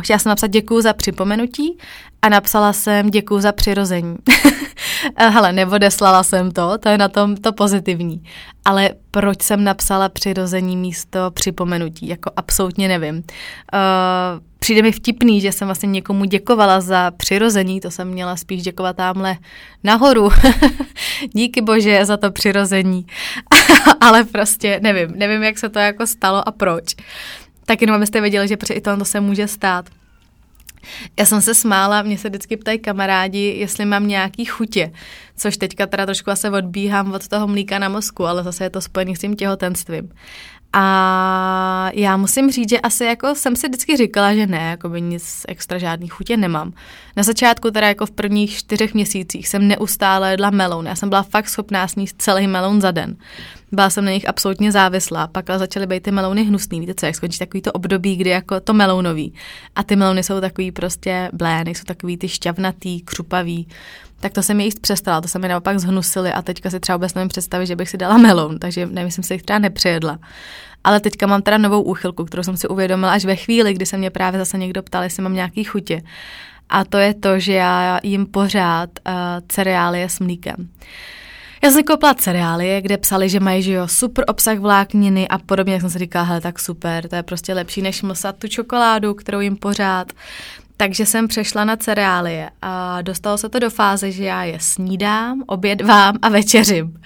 chtěla 0.00 0.18
jsem 0.18 0.30
napsat 0.30 0.46
děkuju 0.46 0.80
za 0.80 0.92
připomenutí 0.92 1.78
a 2.22 2.28
napsala 2.28 2.72
jsem 2.72 3.10
děkuju 3.10 3.40
za 3.40 3.52
přirození. 3.52 4.16
Hele, 5.16 5.52
neodeslala 5.52 6.22
jsem 6.22 6.50
to, 6.50 6.78
to 6.78 6.88
je 6.88 6.98
na 6.98 7.08
tom 7.08 7.36
to 7.36 7.52
pozitivní. 7.52 8.22
Ale 8.64 8.90
proč 9.10 9.42
jsem 9.42 9.64
napsala 9.64 10.08
přirození 10.08 10.76
místo 10.76 11.30
připomenutí, 11.30 12.08
jako 12.08 12.30
absolutně 12.36 12.88
nevím. 12.88 13.14
Uh, 13.16 13.22
přijde 14.58 14.82
mi 14.82 14.92
vtipný, 14.92 15.40
že 15.40 15.52
jsem 15.52 15.68
vlastně 15.68 15.86
někomu 15.86 16.24
děkovala 16.24 16.80
za 16.80 17.10
přirození, 17.10 17.80
to 17.80 17.90
jsem 17.90 18.08
měla 18.08 18.36
spíš 18.36 18.62
děkovat 18.62 18.96
tamhle 18.96 19.36
nahoru. 19.84 20.28
Díky 21.34 21.60
bože 21.62 22.04
za 22.04 22.16
to 22.16 22.30
přirození. 22.30 23.06
Ale 24.00 24.24
prostě 24.24 24.80
nevím, 24.82 25.12
nevím, 25.16 25.42
jak 25.42 25.58
se 25.58 25.68
to 25.68 25.78
jako 25.78 26.06
stalo 26.06 26.48
a 26.48 26.52
proč. 26.52 26.94
Tak 27.66 27.80
jenom 27.80 27.96
abyste 27.96 28.20
věděli, 28.20 28.48
že 28.48 28.56
i 28.74 28.80
to 28.80 29.04
se 29.04 29.20
může 29.20 29.48
stát. 29.48 29.90
Já 31.18 31.24
jsem 31.24 31.40
se 31.40 31.54
smála, 31.54 32.02
mě 32.02 32.18
se 32.18 32.28
vždycky 32.28 32.56
ptají 32.56 32.78
kamarádi, 32.78 33.56
jestli 33.58 33.84
mám 33.84 34.08
nějaký 34.08 34.44
chutě, 34.44 34.92
což 35.36 35.56
teďka 35.56 35.86
teda 35.86 36.06
trošku 36.06 36.30
se 36.34 36.50
odbíhám 36.50 37.12
od 37.12 37.28
toho 37.28 37.46
mlíka 37.46 37.78
na 37.78 37.88
mozku, 37.88 38.26
ale 38.26 38.44
zase 38.44 38.64
je 38.64 38.70
to 38.70 38.80
spojený 38.80 39.16
s 39.16 39.18
tím 39.18 39.36
těhotenstvím. 39.36 40.12
A 40.72 41.90
já 41.94 42.16
musím 42.16 42.50
říct, 42.50 42.70
že 42.70 42.80
asi 42.80 43.04
jako 43.04 43.34
jsem 43.34 43.56
si 43.56 43.68
vždycky 43.68 43.96
říkala, 43.96 44.34
že 44.34 44.46
ne, 44.46 44.70
jako 44.70 44.88
by 44.88 45.00
nic 45.00 45.44
extra 45.48 45.78
žádný 45.78 46.08
chutě 46.08 46.36
nemám. 46.36 46.72
Na 47.16 47.22
začátku 47.22 47.70
teda 47.70 47.88
jako 47.88 48.06
v 48.06 48.10
prvních 48.10 48.58
čtyřech 48.58 48.94
měsících 48.94 49.48
jsem 49.48 49.68
neustále 49.68 50.30
jedla 50.30 50.50
meloun. 50.50 50.86
Já 50.86 50.96
jsem 50.96 51.08
byla 51.08 51.22
fakt 51.22 51.48
schopná 51.48 51.88
sníst 51.88 52.22
celý 52.22 52.46
meloun 52.46 52.80
za 52.80 52.90
den. 52.90 53.16
Byla 53.72 53.90
jsem 53.90 54.04
na 54.04 54.10
nich 54.10 54.28
absolutně 54.28 54.72
závislá, 54.72 55.26
pak 55.26 55.50
ale 55.50 55.58
začaly 55.58 55.86
být 55.86 56.02
ty 56.02 56.10
melouny 56.10 56.44
hnusný. 56.44 56.80
Víte 56.80 56.94
co, 56.94 57.06
jak 57.06 57.16
skončí 57.16 57.38
takový 57.38 57.62
to 57.62 57.72
období, 57.72 58.16
kdy 58.16 58.30
jako 58.30 58.60
to 58.60 58.74
melounový. 58.74 59.34
A 59.76 59.82
ty 59.82 59.96
melouny 59.96 60.22
jsou 60.22 60.40
takový 60.40 60.72
prostě 60.72 61.30
blé, 61.32 61.64
nejsou 61.64 61.84
takový 61.84 62.16
ty 62.16 62.28
šťavnatý, 62.28 63.00
křupavý. 63.00 63.68
Tak 64.20 64.32
to 64.32 64.42
jsem 64.42 64.60
jíst 64.60 64.80
přestala, 64.80 65.20
to 65.20 65.28
se 65.28 65.38
mi 65.38 65.48
naopak 65.48 65.78
zhnusily 65.78 66.32
a 66.32 66.42
teďka 66.42 66.70
si 66.70 66.80
třeba 66.80 66.96
vůbec 66.96 67.14
nevím 67.14 67.28
představit, 67.28 67.66
že 67.66 67.76
bych 67.76 67.88
si 67.88 67.96
dala 67.96 68.18
meloun, 68.18 68.58
takže 68.58 68.86
nevím, 68.86 69.10
jsem 69.10 69.24
si 69.24 69.34
jich 69.34 69.42
třeba 69.42 69.58
nepřejedla. 69.58 70.18
Ale 70.84 71.00
teďka 71.00 71.26
mám 71.26 71.42
teda 71.42 71.58
novou 71.58 71.82
úchylku, 71.82 72.24
kterou 72.24 72.42
jsem 72.42 72.56
si 72.56 72.68
uvědomila 72.68 73.12
až 73.12 73.24
ve 73.24 73.36
chvíli, 73.36 73.74
kdy 73.74 73.86
se 73.86 73.96
mě 73.98 74.10
právě 74.10 74.38
zase 74.38 74.58
někdo 74.58 74.82
ptal, 74.82 75.02
jestli 75.02 75.22
mám 75.22 75.34
nějaký 75.34 75.64
chutě. 75.64 76.02
A 76.68 76.84
to 76.84 76.98
je 76.98 77.14
to, 77.14 77.38
že 77.38 77.52
já 77.52 78.00
jim 78.02 78.26
pořád 78.26 78.90
uh, 79.06 79.14
cereálie 79.48 80.08
s 80.08 80.20
mlíkem. 80.20 80.68
Já 81.62 81.70
jsem 81.70 81.84
koupila 81.84 82.14
cereálie, 82.14 82.82
kde 82.82 82.98
psali, 82.98 83.28
že 83.28 83.40
mají 83.40 83.62
že 83.62 83.72
jo, 83.72 83.88
super 83.88 84.24
obsah 84.28 84.58
vlákniny 84.58 85.28
a 85.28 85.38
podobně, 85.38 85.72
jak 85.72 85.80
jsem 85.80 85.90
si 85.90 85.98
říkala, 85.98 86.24
hele, 86.24 86.40
tak 86.40 86.58
super, 86.58 87.08
to 87.08 87.16
je 87.16 87.22
prostě 87.22 87.54
lepší, 87.54 87.82
než 87.82 88.02
mlsat 88.02 88.36
tu 88.38 88.48
čokoládu, 88.48 89.14
kterou 89.14 89.40
jim 89.40 89.56
pořád. 89.56 90.12
Takže 90.76 91.06
jsem 91.06 91.28
přešla 91.28 91.64
na 91.64 91.76
cereálie 91.76 92.50
a 92.62 93.02
dostalo 93.02 93.38
se 93.38 93.48
to 93.48 93.58
do 93.58 93.70
fáze, 93.70 94.12
že 94.12 94.24
já 94.24 94.44
je 94.44 94.60
snídám, 94.60 95.42
obědvám 95.46 96.16
a 96.22 96.28
večeřím. 96.28 97.00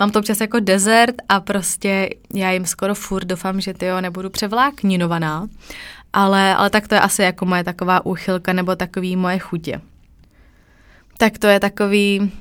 Mám 0.00 0.10
to 0.10 0.18
občas 0.18 0.40
jako 0.40 0.60
dezert 0.60 1.14
a 1.28 1.40
prostě 1.40 2.10
já 2.34 2.50
jim 2.50 2.66
skoro 2.66 2.94
furt 2.94 3.24
doufám, 3.24 3.60
že 3.60 3.74
ty 3.74 3.86
jo, 3.86 4.00
nebudu 4.00 4.30
převlákninovaná. 4.30 5.46
Ale, 6.12 6.54
ale 6.54 6.70
tak 6.70 6.88
to 6.88 6.94
je 6.94 7.00
asi 7.00 7.22
jako 7.22 7.44
moje 7.44 7.64
taková 7.64 8.06
úchylka 8.06 8.52
nebo 8.52 8.76
takový 8.76 9.16
moje 9.16 9.38
chutě. 9.38 9.80
Tak 11.18 11.38
to 11.38 11.46
je 11.46 11.60
takový, 11.60 12.32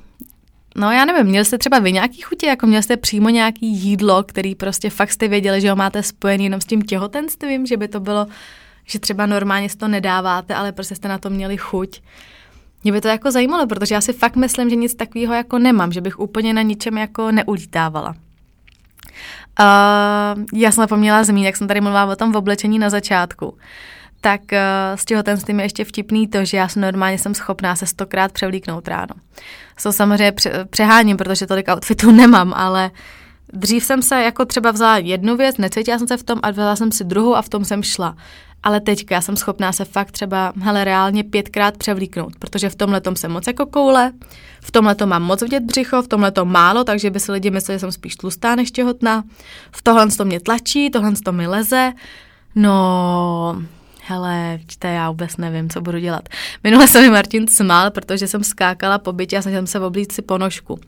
No 0.76 0.92
já 0.92 1.06
nevím, 1.06 1.26
měl 1.26 1.46
jste 1.46 1.58
třeba 1.58 1.80
vy 1.80 1.92
nějaký 1.92 2.22
chutě, 2.22 2.48
jako 2.48 2.68
měl 2.68 2.82
jste 2.82 2.98
přímo 2.98 3.30
nějaký 3.30 3.68
jídlo, 3.68 4.24
který 4.24 4.56
prostě 4.56 4.90
fakt 4.90 5.12
jste 5.12 5.28
věděli, 5.28 5.62
že 5.62 5.70
ho 5.70 5.76
máte 5.76 6.04
spojený 6.04 6.44
jenom 6.44 6.62
s 6.62 6.66
tím 6.66 6.82
těhotenstvím, 6.82 7.66
že 7.66 7.78
by 7.78 7.88
to 7.88 8.00
bylo, 8.00 8.28
že 8.86 9.00
třeba 9.00 9.26
normálně 9.26 9.70
si 9.70 9.78
to 9.78 9.88
nedáváte, 9.88 10.56
ale 10.56 10.72
prostě 10.72 10.96
jste 10.96 11.08
na 11.08 11.18
to 11.18 11.30
měli 11.30 11.58
chuť. 11.58 12.02
Mě 12.84 12.92
by 12.92 13.02
to 13.02 13.08
jako 13.08 13.32
zajímalo, 13.32 13.68
protože 13.68 13.96
já 13.96 14.02
si 14.02 14.14
fakt 14.14 14.36
myslím, 14.36 14.70
že 14.70 14.76
nic 14.76 14.96
takového 14.96 15.34
jako 15.34 15.60
nemám, 15.60 15.92
že 15.92 16.02
bych 16.02 16.20
úplně 16.20 16.54
na 16.54 16.62
ničem 16.62 16.98
jako 16.98 17.32
neulítávala. 17.32 18.16
Uh, 19.60 20.44
já 20.54 20.72
jsem 20.72 20.82
zapomněla 20.82 21.24
zmínit, 21.24 21.46
jak 21.46 21.58
jsem 21.58 21.68
tady 21.68 21.82
mluvila 21.82 22.06
o 22.06 22.16
tom 22.16 22.32
v 22.32 22.38
oblečení 22.38 22.80
na 22.80 22.90
začátku 22.90 23.58
tak 24.22 24.42
z 24.96 25.06
těhotenstvím 25.06 25.60
je 25.60 25.66
ještě 25.66 25.86
vtipný 25.86 26.28
to, 26.28 26.46
že 26.46 26.58
já 26.58 26.68
jsem 26.68 26.82
normálně 26.82 27.18
jsem 27.18 27.36
schopná 27.36 27.76
se 27.76 27.86
stokrát 27.86 28.32
převlíknout 28.32 28.88
ráno. 28.88 29.14
To 29.84 29.92
samozřejmě 29.92 30.34
přeháním, 30.70 31.18
protože 31.18 31.48
tolik 31.48 31.70
outfitů 31.70 32.12
nemám, 32.22 32.54
ale 32.54 32.92
dřív 33.54 33.84
jsem 33.84 34.02
se 34.02 34.24
jako 34.24 34.46
třeba 34.46 34.72
vzala 34.72 34.98
jednu 34.98 35.38
věc, 35.38 35.58
necítila 35.58 35.98
jsem 35.98 36.08
se 36.08 36.18
v 36.18 36.24
tom 36.24 36.40
a 36.44 36.52
vzala 36.52 36.76
jsem 36.76 36.92
si 36.92 37.04
druhou 37.04 37.36
a 37.36 37.42
v 37.42 37.50
tom 37.50 37.66
jsem 37.66 37.84
šla. 37.84 38.16
Ale 38.64 38.80
teďka 38.80 39.16
já 39.16 39.22
jsem 39.22 39.36
schopná 39.36 39.72
se 39.72 39.86
fakt 39.86 40.12
třeba, 40.12 40.54
hele, 40.60 40.84
reálně 40.84 41.24
pětkrát 41.24 41.78
převlíknout, 41.78 42.34
protože 42.40 42.70
v 42.70 42.76
tomhle 42.76 43.02
tom 43.02 43.16
jsem 43.16 43.32
moc 43.32 43.48
jako 43.48 43.66
koule, 43.66 44.12
v 44.62 44.72
tomhle 44.72 44.96
to 44.96 45.08
mám 45.08 45.24
moc 45.24 45.42
vidět 45.42 45.64
břicho, 45.64 46.02
v 46.02 46.08
tomhle 46.08 46.32
to 46.32 46.46
málo, 46.46 46.84
takže 46.84 47.10
by 47.10 47.20
si 47.20 47.32
lidi 47.32 47.52
mysleli, 47.52 47.76
že 47.76 47.80
jsem 47.80 47.92
spíš 47.92 48.16
tlustá 48.16 48.56
než 48.56 48.72
těhotná. 48.72 49.24
V 49.72 49.82
tohle 49.82 50.08
to 50.08 50.26
mě 50.26 50.40
tlačí, 50.40 50.90
tohle 50.90 51.12
to 51.12 51.32
mi 51.32 51.48
leze. 51.48 51.94
No, 52.56 53.64
hele, 54.08 54.60
čte, 54.68 54.88
já 54.88 55.10
vůbec 55.10 55.38
nevím, 55.38 55.70
co 55.70 55.82
budu 55.82 56.00
dělat. 56.00 56.30
Minule 56.64 56.88
se 56.88 57.02
mi 57.02 57.10
Martin 57.10 57.48
smál, 57.48 57.92
protože 57.92 58.28
jsem 58.28 58.44
skákala 58.44 58.98
po 58.98 59.14
bytě 59.14 59.38
a 59.38 59.42
jsem 59.42 59.68
se 59.68 59.80
oblít 59.80 60.12
si 60.12 60.22
ponožku. 60.22 60.80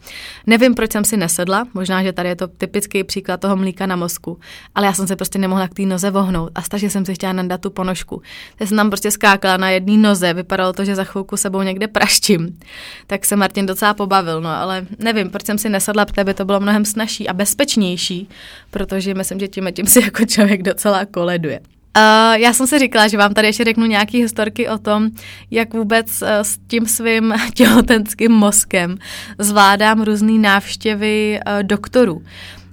Nevím, 0.48 0.75
proč 0.75 0.91
jsem 0.91 1.05
si 1.05 1.17
nesedla, 1.17 1.67
možná, 1.74 2.03
že 2.03 2.13
tady 2.13 2.29
je 2.29 2.36
to 2.36 2.48
typický 2.48 3.03
příklad 3.03 3.39
toho 3.39 3.55
mlíka 3.55 3.86
na 3.86 3.96
mozku, 3.96 4.39
ale 4.75 4.86
já 4.86 4.93
jsem 4.93 5.08
se 5.08 5.15
prostě 5.15 5.39
nemohla 5.39 5.67
k 5.67 5.74
té 5.74 5.82
noze 5.82 6.12
vohnout 6.12 6.51
a 6.55 6.62
stažně 6.62 6.89
jsem 6.89 7.05
si 7.05 7.13
chtěla 7.13 7.34
nandat 7.34 7.62
tu 7.62 7.70
ponožku. 7.70 8.22
Já 8.60 8.65
jsem 8.65 8.77
tam 8.77 8.89
prostě 8.89 9.12
skákala 9.12 9.58
na 9.58 9.70
jedné 9.70 9.98
noze, 9.98 10.34
vypadalo 10.34 10.74
to, 10.74 10.86
že 10.86 10.96
za 10.96 11.03
chvilku 11.03 11.38
sebou 11.38 11.62
někde 11.62 11.88
praštím. 11.88 12.60
Tak 13.08 13.25
se 13.25 13.36
Martin 13.36 13.65
docela 13.65 13.93
pobavil, 13.93 14.41
no 14.41 14.50
ale 14.50 14.86
nevím, 15.00 15.29
proč 15.29 15.46
jsem 15.46 15.58
si 15.58 15.70
nesedla, 15.70 16.05
protože 16.05 16.24
by 16.24 16.34
to 16.34 16.46
bylo 16.46 16.60
mnohem 16.60 16.86
snažší 16.86 17.27
a 17.27 17.34
bezpečnější, 17.34 18.29
protože 18.72 19.13
myslím, 19.13 19.39
že 19.39 19.48
tím 19.48 19.67
tím 19.72 19.86
si 19.86 20.01
jako 20.01 20.25
člověk 20.25 20.63
docela 20.63 21.05
koleduje. 21.05 21.60
Uh, 21.98 22.34
já 22.34 22.54
jsem 22.54 22.68
si 22.68 22.80
říkala, 22.80 23.08
že 23.08 23.18
vám 23.18 23.34
tady 23.34 23.48
ještě 23.48 23.64
řeknu 23.64 23.86
nějaké 23.86 24.18
historky 24.18 24.70
o 24.70 24.78
tom, 24.78 25.10
jak 25.52 25.74
vůbec 25.74 26.22
uh, 26.22 26.28
s 26.42 26.58
tím 26.68 26.86
svým 26.86 27.34
těhotenským 27.54 28.32
mozkem 28.32 28.98
zvládám 29.40 30.02
různé 30.02 30.32
návštěvy 30.32 31.40
uh, 31.40 31.64
doktorů. 31.64 32.22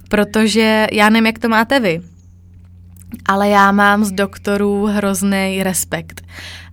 Protože 0.09 0.87
já 0.91 1.09
nevím, 1.09 1.25
jak 1.25 1.39
to 1.39 1.49
máte 1.49 1.79
vy, 1.79 2.01
ale 3.25 3.49
já 3.49 3.71
mám 3.71 4.05
z 4.05 4.11
doktorů 4.11 4.85
hrozný 4.85 5.63
respekt. 5.63 6.21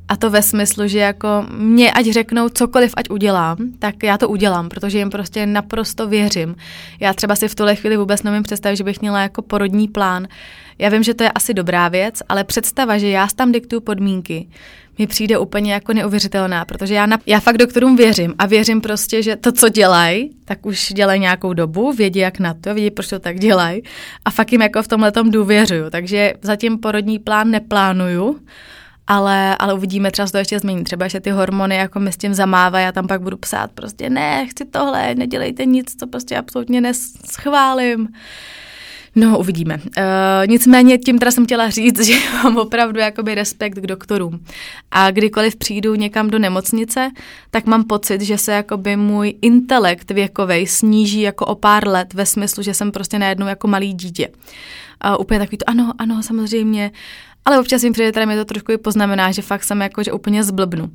A 0.09 0.17
to 0.17 0.31
ve 0.31 0.43
smyslu, 0.43 0.89
že 0.89 0.99
jako 0.99 1.47
mě 1.51 1.93
ať 1.93 2.07
řeknou 2.07 2.49
cokoliv, 2.49 2.93
ať 2.97 3.11
udělám, 3.11 3.57
tak 3.79 4.03
já 4.03 4.19
to 4.19 4.29
udělám, 4.29 4.69
protože 4.69 4.99
jim 4.99 5.11
prostě 5.11 5.47
naprosto 5.47 6.09
věřím. 6.09 6.57
Já 7.01 7.15
třeba 7.15 7.37
si 7.37 7.49
v 7.49 7.55
tuhle 7.55 7.77
chvíli 7.77 7.97
vůbec 7.97 8.23
nevím 8.23 8.43
představit, 8.43 8.77
že 8.77 8.85
bych 8.85 9.01
měla 9.01 9.23
jako 9.23 9.43
porodní 9.43 9.89
plán. 9.89 10.29
Já 10.79 10.89
vím, 10.89 11.03
že 11.03 11.15
to 11.15 11.25
je 11.25 11.31
asi 11.33 11.55
dobrá 11.55 11.89
věc, 11.89 12.23
ale 12.29 12.45
představa, 12.45 12.99
že 12.99 13.09
já 13.09 13.29
tam 13.35 13.53
diktuju 13.53 13.81
podmínky, 13.81 14.49
mi 14.99 15.07
přijde 15.07 15.39
úplně 15.39 15.73
jako 15.73 15.93
neuvěřitelná, 15.93 16.65
protože 16.65 16.95
já, 16.95 17.07
na, 17.07 17.19
já 17.27 17.41
fakt 17.41 17.59
doktorům 17.59 17.97
věřím 17.97 18.35
a 18.39 18.47
věřím 18.47 18.81
prostě, 18.81 19.23
že 19.23 19.37
to, 19.37 19.53
co 19.53 19.69
dělají, 19.69 20.31
tak 20.45 20.67
už 20.67 20.93
dělají 20.93 21.21
nějakou 21.21 21.53
dobu, 21.53 21.93
vědí 21.93 22.21
jak 22.21 22.39
na 22.39 22.55
to, 22.55 22.75
vědí, 22.75 22.91
proč 22.91 23.09
to 23.09 23.19
tak 23.19 23.39
dělají 23.39 23.83
a 24.25 24.31
fakt 24.31 24.53
jim 24.53 24.63
jako 24.63 24.83
v 24.83 24.89
tomhle 24.89 25.13
tom 25.13 25.31
důvěřuju. 25.31 25.91
Takže 25.91 26.35
zatím 26.43 26.79
porodní 26.79 27.19
plán 27.19 27.51
neplánuju, 27.51 28.39
ale, 29.09 29.57
ale 29.57 29.75
uvidíme, 29.75 30.11
třeba 30.11 30.27
se 30.27 30.33
to 30.33 30.39
ještě 30.39 30.59
změní. 30.59 30.85
Třeba 30.85 31.05
ještě 31.05 31.21
ty 31.21 31.31
hormony 31.31 31.77
jako 31.77 32.01
mi 32.01 32.13
s 32.13 32.17
tím 32.17 32.35
zamávají 32.35 32.87
a 32.87 32.93
tam 32.93 33.07
pak 33.07 33.23
budu 33.23 33.37
psát 33.37 33.71
prostě 33.73 34.11
ne, 34.11 34.47
chci 34.47 34.65
tohle, 34.65 35.15
nedělejte 35.15 35.65
nic, 35.65 35.95
co 36.01 36.07
prostě 36.07 36.37
absolutně 36.37 36.81
neschválím. 36.81 38.09
No, 39.17 39.39
uvidíme. 39.39 39.75
Uh, 39.75 40.47
nicméně 40.49 40.99
tím 40.99 41.19
teda 41.19 41.31
jsem 41.31 41.45
chtěla 41.45 41.71
říct, 41.71 42.01
že 42.07 42.15
mám 42.43 42.57
opravdu 42.57 43.01
jakoby 43.01 43.35
respekt 43.35 43.75
k 43.75 43.87
doktorům. 43.87 44.45
A 44.91 45.11
kdykoliv 45.11 45.57
přijdu 45.57 45.95
někam 45.95 46.31
do 46.31 46.39
nemocnice, 46.39 47.11
tak 47.51 47.67
mám 47.67 47.85
pocit, 47.85 48.21
že 48.21 48.39
se 48.39 48.53
jakoby 48.53 48.97
můj 48.97 49.35
intelekt 49.43 50.11
věkovej 50.11 50.67
sníží 50.67 51.21
jako 51.21 51.47
o 51.47 51.55
pár 51.55 51.89
let 51.89 52.15
ve 52.15 52.27
smyslu, 52.27 52.63
že 52.63 52.75
jsem 52.75 52.93
prostě 52.93 53.19
najednou 53.19 53.47
jako 53.47 53.69
malý 53.69 53.93
dítě. 53.93 54.29
Uh, 54.29 55.21
úplně 55.21 55.41
takový 55.41 55.59
to, 55.59 55.71
ano, 55.71 55.93
ano, 55.99 56.23
samozřejmě, 56.23 56.91
ale 57.49 57.61
občas 57.61 57.83
jim 57.83 57.93
přijde, 57.93 58.27
mi 58.27 58.37
to 58.37 58.45
trošku 58.45 58.73
i 58.73 58.79
poznamená, 58.79 59.33
že 59.33 59.43
fakt 59.43 59.65
jsem 59.65 59.81
jako, 59.81 60.03
že 60.03 60.13
úplně 60.13 60.45
zblbnu. 60.45 60.91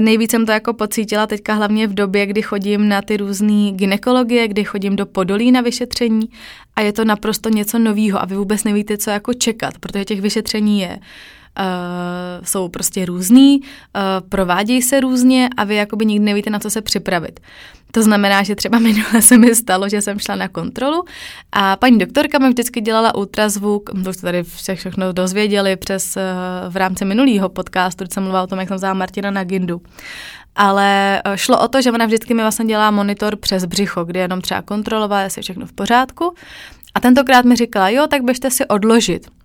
Nejvíc 0.00 0.30
jsem 0.30 0.46
to 0.46 0.52
jako 0.52 0.72
pocítila 0.72 1.26
teďka 1.26 1.54
hlavně 1.54 1.86
v 1.86 1.94
době, 1.94 2.26
kdy 2.26 2.42
chodím 2.42 2.88
na 2.88 3.02
ty 3.02 3.16
různé 3.16 3.70
ginekologie, 3.70 4.48
kdy 4.48 4.64
chodím 4.64 4.96
do 4.96 5.06
podolí 5.06 5.52
na 5.52 5.60
vyšetření 5.60 6.28
a 6.76 6.80
je 6.80 6.92
to 6.92 7.04
naprosto 7.04 7.48
něco 7.48 7.78
nového 7.78 8.22
a 8.22 8.24
vy 8.24 8.36
vůbec 8.36 8.64
nevíte, 8.64 8.98
co 8.98 9.10
jako 9.10 9.34
čekat, 9.34 9.78
protože 9.78 10.04
těch 10.04 10.20
vyšetření 10.20 10.80
je 10.80 10.98
Uh, 11.58 12.44
jsou 12.44 12.68
prostě 12.68 13.06
různý, 13.06 13.60
uh, 13.60 14.28
provádějí 14.28 14.82
se 14.82 15.00
různě 15.00 15.48
a 15.56 15.64
vy 15.64 15.74
jakoby 15.74 16.06
nikdy 16.06 16.24
nevíte, 16.24 16.50
na 16.50 16.58
co 16.58 16.70
se 16.70 16.82
připravit. 16.82 17.40
To 17.92 18.02
znamená, 18.02 18.42
že 18.42 18.54
třeba 18.54 18.78
minule 18.88 19.22
se 19.22 19.38
mi 19.38 19.54
stalo, 19.54 19.88
že 19.88 20.02
jsem 20.02 20.18
šla 20.18 20.34
na 20.34 20.48
kontrolu 20.48 21.04
a 21.52 21.76
paní 21.76 21.98
doktorka 21.98 22.38
mi 22.38 22.48
vždycky 22.48 22.80
dělala 22.80 23.14
ultrazvuk, 23.14 23.90
to 24.04 24.12
jste 24.12 24.22
tady 24.22 24.42
vše, 24.42 24.74
všechno 24.74 25.12
dozvěděli 25.12 25.76
přes 25.76 26.16
uh, 26.16 26.22
v 26.72 26.76
rámci 26.76 27.04
minulého 27.04 27.48
podcastu, 27.48 28.04
když 28.04 28.14
jsem 28.14 28.22
mluvila 28.22 28.42
o 28.42 28.46
tom, 28.46 28.58
jak 28.58 28.68
jsem 28.68 28.76
vzala 28.76 28.94
Martina 28.94 29.30
na 29.30 29.44
Gindu. 29.44 29.82
Ale 30.56 31.22
šlo 31.34 31.60
o 31.60 31.68
to, 31.68 31.82
že 31.82 31.92
ona 31.92 32.06
vždycky 32.06 32.34
mi 32.34 32.42
vlastně 32.42 32.64
dělá 32.64 32.90
monitor 32.90 33.36
přes 33.36 33.64
břicho, 33.64 34.04
kdy 34.04 34.18
jenom 34.18 34.40
třeba 34.40 34.62
kontrolovat, 34.62 35.24
jestli 35.24 35.38
je 35.38 35.42
všechno 35.42 35.66
v 35.66 35.72
pořádku. 35.72 36.34
A 36.94 37.00
tentokrát 37.00 37.44
mi 37.44 37.56
říkala, 37.56 37.88
jo, 37.88 38.06
tak 38.06 38.22
běžte 38.22 38.50
si 38.50 38.66
odložit 38.66 39.35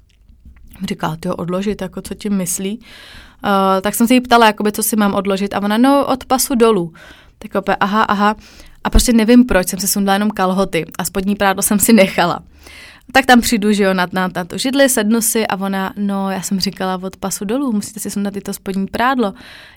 říká, 0.88 1.18
ty 1.20 1.30
odložit, 1.30 1.82
jako 1.82 2.02
co 2.02 2.14
tím 2.14 2.34
myslí. 2.34 2.80
Uh, 2.80 3.82
tak 3.82 3.96
jsem 3.96 4.08
se 4.08 4.14
jí 4.14 4.22
ptala, 4.22 4.46
jakoby, 4.46 4.72
co 4.72 4.84
si 4.84 4.96
mám 4.96 5.14
odložit 5.14 5.54
a 5.54 5.62
ona, 5.62 5.78
no 5.78 6.06
od 6.06 6.26
pasu 6.26 6.56
dolů. 6.56 6.94
Tak 7.38 7.56
opět, 7.56 7.78
aha, 7.80 8.04
aha. 8.04 8.36
A 8.84 8.90
prostě 8.90 9.14
nevím 9.14 9.46
proč, 9.46 9.68
jsem 9.68 9.80
si 9.80 9.88
sundala 9.88 10.14
jenom 10.14 10.32
kalhoty 10.32 10.86
a 11.00 11.06
spodní 11.06 11.36
prádlo 11.36 11.64
jsem 11.64 11.80
si 11.80 11.94
nechala. 11.94 12.40
Tak 13.12 13.26
tam 13.26 13.42
přijdu, 13.42 13.74
že 13.74 13.84
jo, 13.84 13.94
na, 13.94 14.08
na, 14.12 14.30
na 14.36 14.46
tu 14.46 14.58
židli, 14.58 14.90
sednu 14.90 15.22
si 15.22 15.48
a 15.48 15.56
ona, 15.56 15.94
no, 15.98 16.32
já 16.32 16.42
jsem 16.42 16.60
říkala 16.60 17.00
od 17.04 17.18
pasu 17.18 17.46
dolů, 17.46 17.72
musíte 17.72 18.00
si 18.00 18.10
sundat 18.10 18.36
i 18.36 18.42
to 18.42 18.54
spodní 18.54 18.88
prádlo. 18.88 19.34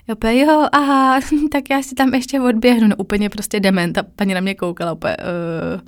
Já 0.07 0.13
opět, 0.13 0.33
jo, 0.33 0.67
aha, 0.71 1.19
tak 1.51 1.69
já 1.69 1.81
si 1.81 1.95
tam 1.95 2.13
ještě 2.13 2.41
odběhnu, 2.41 2.87
no 2.87 2.95
úplně 2.95 3.29
prostě 3.29 3.59
dement. 3.59 3.97
A 3.97 4.03
paní 4.15 4.33
na 4.33 4.39
mě 4.39 4.55
koukala 4.55 4.93
úplně, 4.93 5.17
uh, 5.17 5.81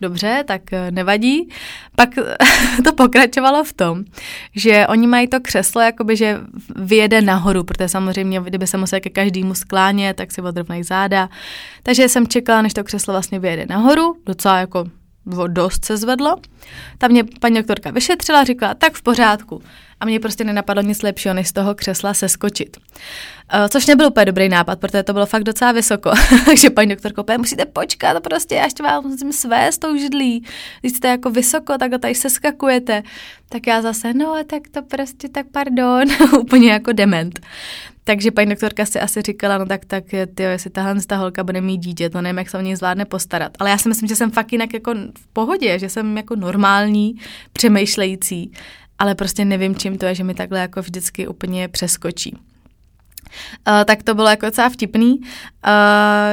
dobře, 0.00 0.44
tak 0.46 0.62
uh, 0.72 0.78
nevadí. 0.90 1.48
Pak 1.96 2.10
to 2.84 2.92
pokračovalo 2.92 3.64
v 3.64 3.72
tom, 3.72 4.04
že 4.54 4.86
oni 4.86 5.06
mají 5.06 5.28
to 5.28 5.40
křeslo, 5.40 5.80
jakoby, 5.80 6.16
že 6.16 6.38
vyjede 6.76 7.22
nahoru, 7.22 7.64
protože 7.64 7.88
samozřejmě, 7.88 8.40
kdyby 8.44 8.66
se 8.66 8.76
musel 8.76 9.00
ke 9.00 9.10
každému 9.10 9.54
sklánět, 9.54 10.16
tak 10.16 10.32
si 10.32 10.42
odrovnají 10.42 10.82
záda. 10.82 11.28
Takže 11.82 12.08
jsem 12.08 12.26
čekala, 12.26 12.62
než 12.62 12.74
to 12.74 12.84
křeslo 12.84 13.14
vlastně 13.14 13.38
vyjede 13.38 13.66
nahoru, 13.68 14.16
docela 14.26 14.58
jako 14.58 14.84
dost 15.46 15.84
se 15.84 15.96
zvedlo. 15.96 16.36
Tam 16.98 17.10
mě 17.10 17.24
paní 17.40 17.56
doktorka 17.56 17.90
vyšetřila, 17.90 18.44
říkala, 18.44 18.74
tak 18.74 18.94
v 18.94 19.02
pořádku. 19.02 19.62
A 20.00 20.06
mě 20.06 20.20
prostě 20.20 20.44
nenapadlo 20.44 20.82
nic 20.82 21.02
lepšího, 21.02 21.34
než 21.34 21.48
z 21.48 21.52
toho 21.52 21.74
křesla 21.74 22.14
seskočit. 22.14 22.76
Uh, 22.76 23.68
což 23.68 23.86
nebyl 23.86 24.06
úplně 24.06 24.26
dobrý 24.26 24.48
nápad, 24.48 24.80
protože 24.80 25.02
to 25.02 25.12
bylo 25.12 25.26
fakt 25.26 25.44
docela 25.44 25.72
vysoko. 25.72 26.10
Takže 26.46 26.70
paní 26.70 26.90
doktorko, 26.90 27.24
musíte 27.38 27.64
počkat, 27.64 28.22
prostě 28.22 28.54
já 28.54 28.64
ještě 28.64 28.82
vám 28.82 29.04
musím 29.04 29.32
své 29.32 29.72
s 29.72 29.78
tou 29.78 29.96
židlí. 29.96 30.44
Když 30.80 30.92
jste 30.92 31.08
jako 31.08 31.30
vysoko, 31.30 31.78
tak 31.78 31.92
tady 32.00 32.14
se 32.14 32.30
skakujete. 32.30 33.02
Tak 33.48 33.66
já 33.66 33.82
zase, 33.82 34.14
no 34.14 34.34
tak 34.46 34.62
to 34.70 34.82
prostě, 34.82 35.28
tak 35.28 35.46
pardon, 35.52 36.04
úplně 36.40 36.72
jako 36.72 36.92
dement. 36.92 37.40
Takže 38.08 38.30
paní 38.30 38.50
doktorka 38.50 38.86
si 38.86 39.00
asi 39.00 39.22
říkala, 39.22 39.58
no 39.58 39.66
tak, 39.66 39.84
tak 39.84 40.04
ty, 40.34 40.42
jestli 40.42 40.70
tahle 40.70 40.94
ta 41.06 41.16
holka 41.16 41.44
bude 41.44 41.60
mít 41.60 41.78
dítě, 41.78 42.10
to 42.10 42.22
nevím, 42.22 42.38
jak 42.38 42.50
se 42.50 42.58
o 42.58 42.60
něj 42.60 42.76
zvládne 42.76 43.04
postarat. 43.04 43.52
Ale 43.58 43.70
já 43.70 43.78
si 43.78 43.88
myslím, 43.88 44.08
že 44.08 44.16
jsem 44.16 44.30
fakt 44.30 44.52
jinak 44.52 44.74
jako 44.74 44.94
v 44.94 45.26
pohodě, 45.32 45.78
že 45.78 45.88
jsem 45.88 46.16
jako 46.16 46.36
normální, 46.36 47.14
přemýšlející, 47.52 48.52
ale 48.98 49.14
prostě 49.14 49.44
nevím, 49.44 49.74
čím 49.74 49.98
to 49.98 50.06
je, 50.06 50.14
že 50.14 50.24
mi 50.24 50.34
takhle 50.34 50.60
jako 50.60 50.82
vždycky 50.82 51.28
úplně 51.28 51.68
přeskočí. 51.68 52.36
Uh, 53.68 53.84
tak 53.84 54.02
to 54.02 54.14
bylo 54.14 54.28
jako 54.28 54.46
docela 54.46 54.68
vtipný. 54.68 55.18
Uh, 55.18 55.24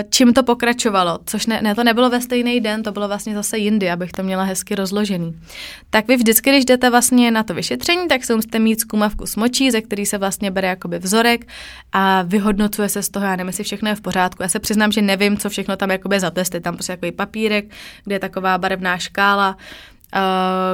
čím 0.09 0.33
to 0.33 0.43
pokračovalo, 0.43 1.19
což 1.25 1.45
ne, 1.45 1.61
ne, 1.61 1.75
to 1.75 1.83
nebylo 1.83 2.09
ve 2.09 2.21
stejný 2.21 2.61
den, 2.61 2.83
to 2.83 2.91
bylo 2.91 3.07
vlastně 3.07 3.35
zase 3.35 3.57
jindy, 3.57 3.91
abych 3.91 4.11
to 4.11 4.23
měla 4.23 4.43
hezky 4.43 4.75
rozložený. 4.75 5.39
Tak 5.89 6.07
vy 6.07 6.15
vždycky, 6.17 6.49
když 6.49 6.65
jdete 6.65 6.89
vlastně 6.89 7.31
na 7.31 7.43
to 7.43 7.53
vyšetření, 7.53 8.07
tak 8.07 8.23
se 8.23 8.35
musíte 8.35 8.59
mít 8.59 8.79
zkumavku 8.79 9.25
s 9.25 9.35
močí, 9.35 9.71
ze 9.71 9.81
který 9.81 10.05
se 10.05 10.17
vlastně 10.17 10.51
bere 10.51 10.67
jakoby 10.67 10.99
vzorek 10.99 11.47
a 11.91 12.21
vyhodnocuje 12.21 12.89
se 12.89 13.03
z 13.03 13.09
toho, 13.09 13.25
já 13.25 13.31
nevím, 13.31 13.47
jestli 13.47 13.63
všechno 13.63 13.89
je 13.89 13.95
v 13.95 14.01
pořádku. 14.01 14.43
Já 14.43 14.49
se 14.49 14.59
přiznám, 14.59 14.91
že 14.91 15.01
nevím, 15.01 15.37
co 15.37 15.49
všechno 15.49 15.77
tam 15.77 15.91
jakoby 15.91 16.19
za 16.19 16.31
testy, 16.31 16.59
tam 16.59 16.73
prostě 16.73 16.93
takový 16.93 17.11
papírek, 17.11 17.65
kde 18.03 18.15
je 18.15 18.19
taková 18.19 18.57
barevná 18.57 18.97
škála, 18.97 19.57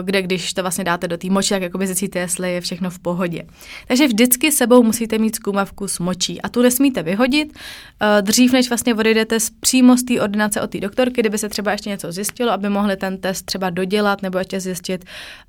kde 0.02 0.22
když 0.22 0.54
to 0.54 0.62
vlastně 0.62 0.84
dáte 0.84 1.08
do 1.08 1.18
té 1.18 1.30
moči, 1.30 1.50
tak 1.50 1.62
jakoby 1.62 1.88
zjistíte, 1.88 2.20
jestli 2.20 2.54
je 2.54 2.62
všechno 2.62 2.90
v 2.90 3.00
pohodě. 3.00 3.44
Takže 3.88 4.08
vždycky 4.08 4.52
sebou 4.52 4.84
musíte 4.84 5.18
mít 5.18 5.36
zkumavku 5.36 5.88
s 5.88 6.00
močí 6.00 6.42
a 6.42 6.50
tu 6.50 6.62
nesmíte 6.62 7.04
vyhodit. 7.04 7.54
Eh, 8.02 8.22
dřív, 8.22 8.54
než 8.54 8.70
vlastně 8.70 8.96
odejdete 8.96 9.38
přímo 9.60 9.98
z 9.98 10.04
té 10.04 10.22
ordinace 10.22 10.62
od 10.62 10.70
té 10.70 10.80
doktorky, 10.80 11.22
kdyby 11.22 11.38
se 11.38 11.50
třeba 11.50 11.72
ještě 11.72 11.90
něco 11.90 12.12
zjistilo, 12.12 12.52
aby 12.52 12.70
mohli 12.70 12.96
ten 12.96 13.18
test 13.18 13.46
třeba 13.46 13.70
dodělat 13.70 14.22
nebo 14.22 14.38
ještě 14.38 14.60
zjistit, 14.60 15.06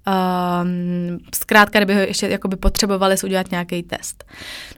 um, 0.06 1.18
zkrátka, 1.34 1.78
kdyby 1.78 1.94
ho 1.94 2.00
ještě 2.00 2.28
jakoby 2.28 2.56
potřebovali 2.56 3.16
si 3.16 3.26
udělat 3.26 3.50
nějaký 3.50 3.82
test. 3.82 4.24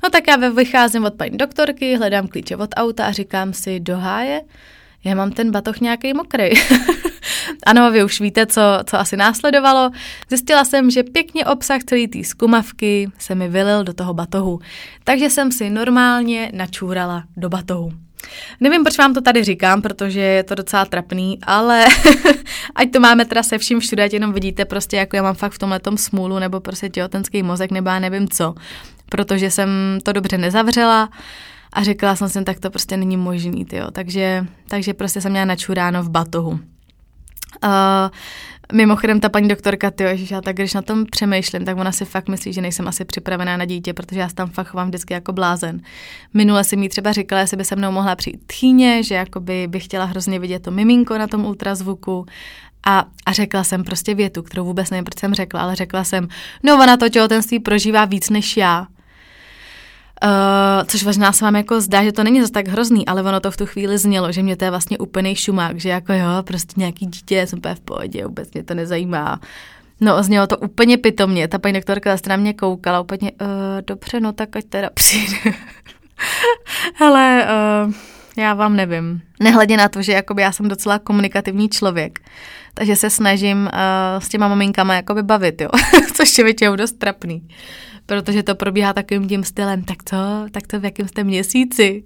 No 0.02 0.10
tak 0.10 0.28
já 0.28 0.36
vycházím 0.36 1.04
od 1.04 1.14
paní 1.14 1.36
doktorky, 1.36 1.96
hledám 1.96 2.28
klíče 2.28 2.56
od 2.56 2.70
auta 2.76 3.06
a 3.06 3.12
říkám 3.12 3.52
si 3.52 3.80
do 3.80 3.98
háje, 3.98 4.40
já 5.04 5.14
mám 5.14 5.30
ten 5.30 5.50
batoh 5.50 5.80
nějaký 5.80 6.14
mokrý. 6.14 6.50
ano, 7.66 7.90
vy 7.90 8.04
už 8.04 8.20
víte, 8.20 8.46
co, 8.46 8.60
co 8.86 8.98
asi 8.98 9.16
následovalo. 9.16 9.90
Zjistila 10.28 10.64
jsem, 10.64 10.90
že 10.90 11.02
pěkně 11.02 11.46
obsah 11.46 11.84
celé 11.84 12.08
té 12.08 12.24
skumavky 12.24 13.10
se 13.18 13.34
mi 13.34 13.48
vylil 13.48 13.84
do 13.84 13.92
toho 13.92 14.14
batohu. 14.14 14.60
Takže 15.04 15.30
jsem 15.30 15.52
si 15.52 15.70
normálně 15.70 16.50
načůrala 16.54 17.24
do 17.36 17.48
batohu. 17.48 17.92
Nevím, 18.60 18.84
proč 18.84 18.98
vám 18.98 19.14
to 19.14 19.20
tady 19.20 19.44
říkám, 19.44 19.82
protože 19.82 20.20
je 20.20 20.42
to 20.42 20.54
docela 20.54 20.84
trapný, 20.84 21.38
ale 21.42 21.84
ať 22.74 22.90
to 22.90 23.00
máme 23.00 23.24
teda 23.24 23.42
se 23.42 23.58
vším 23.58 23.80
všude, 23.80 24.04
ať 24.04 24.12
jenom 24.12 24.32
vidíte 24.32 24.64
prostě, 24.64 24.96
jako 24.96 25.16
já 25.16 25.22
mám 25.22 25.34
fakt 25.34 25.52
v 25.52 25.58
tomhle 25.58 25.80
smůlu, 25.96 26.38
nebo 26.38 26.60
prostě 26.60 26.88
těhotenský 26.88 27.42
mozek, 27.42 27.70
nebo 27.70 27.88
já 27.88 27.98
nevím 27.98 28.28
co, 28.28 28.54
protože 29.08 29.50
jsem 29.50 29.98
to 30.02 30.12
dobře 30.12 30.38
nezavřela 30.38 31.08
a 31.72 31.82
řekla 31.82 32.16
jsem 32.16 32.28
si, 32.28 32.44
tak 32.44 32.60
to 32.60 32.70
prostě 32.70 32.96
není 32.96 33.16
možný, 33.16 33.64
tyjo. 33.64 33.90
Takže, 33.90 34.46
takže 34.68 34.94
prostě 34.94 35.20
jsem 35.20 35.32
měla 35.32 35.44
načuráno 35.44 36.02
v 36.02 36.10
batohu. 36.10 36.60
Uh, 37.64 37.70
mimochodem 38.72 39.20
ta 39.20 39.28
paní 39.28 39.48
doktorka, 39.48 39.92
že 40.14 40.34
já 40.34 40.40
tak 40.40 40.56
když 40.56 40.74
na 40.74 40.82
tom 40.82 41.06
přemýšlím, 41.06 41.64
tak 41.64 41.76
ona 41.76 41.92
si 41.92 42.04
fakt 42.04 42.28
myslí, 42.28 42.52
že 42.52 42.60
nejsem 42.60 42.88
asi 42.88 43.04
připravená 43.04 43.56
na 43.56 43.64
dítě, 43.64 43.92
protože 43.92 44.20
já 44.20 44.28
tam 44.34 44.50
fakt 44.50 44.68
chovám 44.68 44.88
vždycky 44.88 45.14
jako 45.14 45.32
blázen. 45.32 45.80
Minule 46.34 46.64
si 46.64 46.76
mi 46.76 46.88
třeba 46.88 47.12
říkala, 47.12 47.40
jestli 47.40 47.56
by 47.56 47.64
se 47.64 47.76
mnou 47.76 47.92
mohla 47.92 48.16
přijít 48.16 48.40
tchýně, 48.46 49.02
že 49.02 49.14
jakoby 49.14 49.66
bych 49.68 49.84
chtěla 49.84 50.04
hrozně 50.04 50.38
vidět 50.38 50.62
to 50.62 50.70
miminko 50.70 51.18
na 51.18 51.26
tom 51.26 51.44
ultrazvuku 51.44 52.26
a, 52.86 53.04
a 53.26 53.32
řekla 53.32 53.64
jsem 53.64 53.84
prostě 53.84 54.14
větu, 54.14 54.42
kterou 54.42 54.64
vůbec 54.64 54.90
nevím, 54.90 55.04
proč 55.04 55.18
jsem 55.18 55.34
řekla, 55.34 55.60
ale 55.60 55.76
řekla 55.76 56.04
jsem, 56.04 56.28
no 56.62 56.74
ona 56.74 56.96
to 56.96 57.08
těhotenství 57.08 57.58
prožívá 57.58 58.04
víc 58.04 58.30
než 58.30 58.56
já. 58.56 58.86
Uh, 60.24 60.84
což 60.86 61.04
možná 61.04 61.32
se 61.32 61.44
vám 61.44 61.56
jako 61.56 61.80
zdá, 61.80 62.04
že 62.04 62.12
to 62.12 62.24
není 62.24 62.40
zase 62.40 62.52
tak 62.52 62.68
hrozný, 62.68 63.06
ale 63.06 63.22
ono 63.22 63.40
to 63.40 63.50
v 63.50 63.56
tu 63.56 63.66
chvíli 63.66 63.98
znělo, 63.98 64.32
že 64.32 64.42
mě 64.42 64.56
to 64.56 64.64
je 64.64 64.70
vlastně 64.70 64.98
úplný 64.98 65.34
šumák, 65.34 65.80
že 65.80 65.88
jako 65.88 66.12
jo, 66.12 66.28
prostě 66.44 66.72
nějaký 66.76 67.06
dítě, 67.06 67.46
jsem 67.46 67.58
úplně 67.58 67.74
v 67.74 67.80
pohodě, 67.80 68.26
vůbec 68.26 68.52
mě 68.52 68.64
to 68.64 68.74
nezajímá. 68.74 69.40
No, 70.00 70.22
znělo 70.22 70.46
to 70.46 70.58
úplně 70.58 70.98
pitomně, 70.98 71.48
ta 71.48 71.58
paní 71.58 71.74
doktorka 71.74 72.12
zase 72.12 72.28
na 72.28 72.36
mě 72.36 72.54
koukala 72.54 73.00
úplně, 73.00 73.32
uh, 73.32 73.48
dobře, 73.86 74.20
no 74.20 74.32
tak 74.32 74.56
ať 74.56 74.64
teda 74.64 74.90
přijde. 74.94 75.36
Ale 77.00 77.46
uh, 77.86 77.94
já 78.36 78.54
vám 78.54 78.76
nevím. 78.76 79.22
Nehledě 79.40 79.76
na 79.76 79.88
to, 79.88 80.02
že 80.02 80.12
jakoby 80.12 80.42
já 80.42 80.52
jsem 80.52 80.68
docela 80.68 80.98
komunikativní 80.98 81.68
člověk, 81.68 82.18
takže 82.74 82.96
se 82.96 83.10
snažím 83.10 83.58
uh, 83.58 83.68
s 84.18 84.28
těma 84.28 84.48
maminkama 84.48 84.94
jakoby 84.94 85.22
bavit, 85.22 85.60
jo, 85.60 85.68
což 86.14 86.38
je 86.38 86.44
většinou 86.44 86.76
dost 86.76 86.92
trapný 86.98 87.48
protože 88.06 88.42
to 88.42 88.54
probíhá 88.54 88.92
takovým 88.92 89.28
tím 89.28 89.44
stylem, 89.44 89.82
tak 89.82 89.96
co, 90.04 90.16
tak 90.50 90.66
to 90.66 90.80
v 90.80 90.84
jakém 90.84 91.08
jste 91.08 91.24
měsíci? 91.24 92.04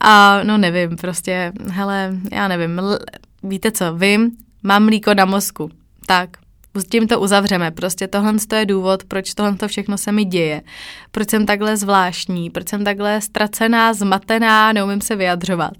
A 0.00 0.42
no 0.42 0.58
nevím, 0.58 0.96
prostě, 0.96 1.52
hele, 1.70 2.12
já 2.32 2.48
nevím, 2.48 2.78
l- 2.78 2.98
víte 3.42 3.70
co, 3.70 3.94
vím, 3.96 4.30
mám 4.62 4.84
mlíko 4.84 5.14
na 5.14 5.24
mozku, 5.24 5.70
tak, 6.06 6.30
s 6.78 6.84
tím 6.84 7.08
to 7.08 7.20
uzavřeme. 7.20 7.70
Prostě 7.70 8.08
tohle 8.08 8.34
je 8.56 8.66
důvod, 8.66 9.04
proč 9.04 9.34
tohle 9.34 9.56
všechno 9.66 9.98
se 9.98 10.12
mi 10.12 10.24
děje. 10.24 10.62
Proč 11.10 11.30
jsem 11.30 11.46
takhle 11.46 11.76
zvláštní, 11.76 12.50
proč 12.50 12.68
jsem 12.68 12.84
takhle 12.84 13.20
ztracená, 13.20 13.94
zmatená, 13.94 14.72
neumím 14.72 15.00
se 15.00 15.16
vyjadřovat. 15.16 15.72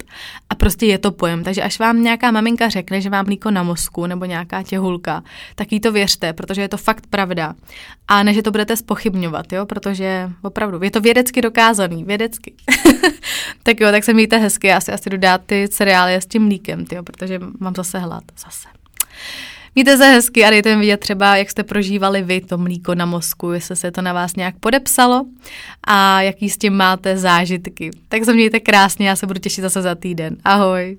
A 0.49 0.55
prostě 0.55 0.85
je 0.85 0.97
to 0.97 1.11
pojem. 1.11 1.43
Takže 1.43 1.61
až 1.61 1.79
vám 1.79 2.03
nějaká 2.03 2.31
maminka 2.31 2.69
řekne, 2.69 3.01
že 3.01 3.09
mám 3.09 3.25
mlíko 3.25 3.51
na 3.51 3.63
mozku 3.63 4.05
nebo 4.05 4.25
nějaká 4.25 4.63
těhulka, 4.63 5.23
tak 5.55 5.71
jí 5.71 5.79
to 5.79 5.91
věřte, 5.91 6.33
protože 6.33 6.61
je 6.61 6.69
to 6.69 6.77
fakt 6.77 7.07
pravda. 7.07 7.53
A 8.07 8.23
ne, 8.23 8.33
že 8.33 8.41
to 8.41 8.51
budete 8.51 8.75
spochybňovat, 8.75 9.53
jo, 9.53 9.65
protože 9.65 10.29
opravdu 10.41 10.83
je 10.83 10.91
to 10.91 11.01
vědecky 11.01 11.41
dokázaný, 11.41 12.03
vědecky. 12.03 12.53
tak 13.63 13.79
jo, 13.79 13.91
tak 13.91 14.03
se 14.03 14.13
mějte 14.13 14.37
hezky, 14.37 14.67
já 14.67 14.81
si 14.81 14.91
asi 14.91 15.09
dodát 15.09 15.41
ty 15.45 15.67
cereály 15.69 16.15
s 16.15 16.25
tím 16.25 16.43
mlíkem, 16.43 16.85
jo, 16.91 17.03
protože 17.03 17.39
mám 17.59 17.75
zase 17.75 17.99
hlad, 17.99 18.23
zase. 18.45 18.67
Mějte 19.79 19.97
se 19.97 20.05
hezky 20.05 20.45
a 20.45 20.49
dejte 20.49 20.75
mi 20.75 20.79
vidět 20.79 20.99
třeba, 20.99 21.37
jak 21.37 21.49
jste 21.49 21.63
prožívali 21.63 22.21
vy 22.21 22.41
to 22.41 22.57
mlíko 22.57 22.95
na 22.95 23.05
mozku, 23.05 23.51
jestli 23.51 23.75
se 23.75 23.91
to 23.91 24.01
na 24.01 24.13
vás 24.13 24.35
nějak 24.35 24.55
podepsalo 24.59 25.25
a 25.83 26.21
jaký 26.21 26.49
s 26.49 26.57
tím 26.57 26.73
máte 26.73 27.17
zážitky. 27.17 27.91
Tak 28.09 28.25
se 28.25 28.33
mějte 28.33 28.59
krásně, 28.59 29.09
já 29.09 29.15
se 29.15 29.27
budu 29.27 29.39
těšit 29.39 29.61
zase 29.61 29.81
za 29.81 29.95
týden. 29.95 30.37
Ahoj. 30.43 30.97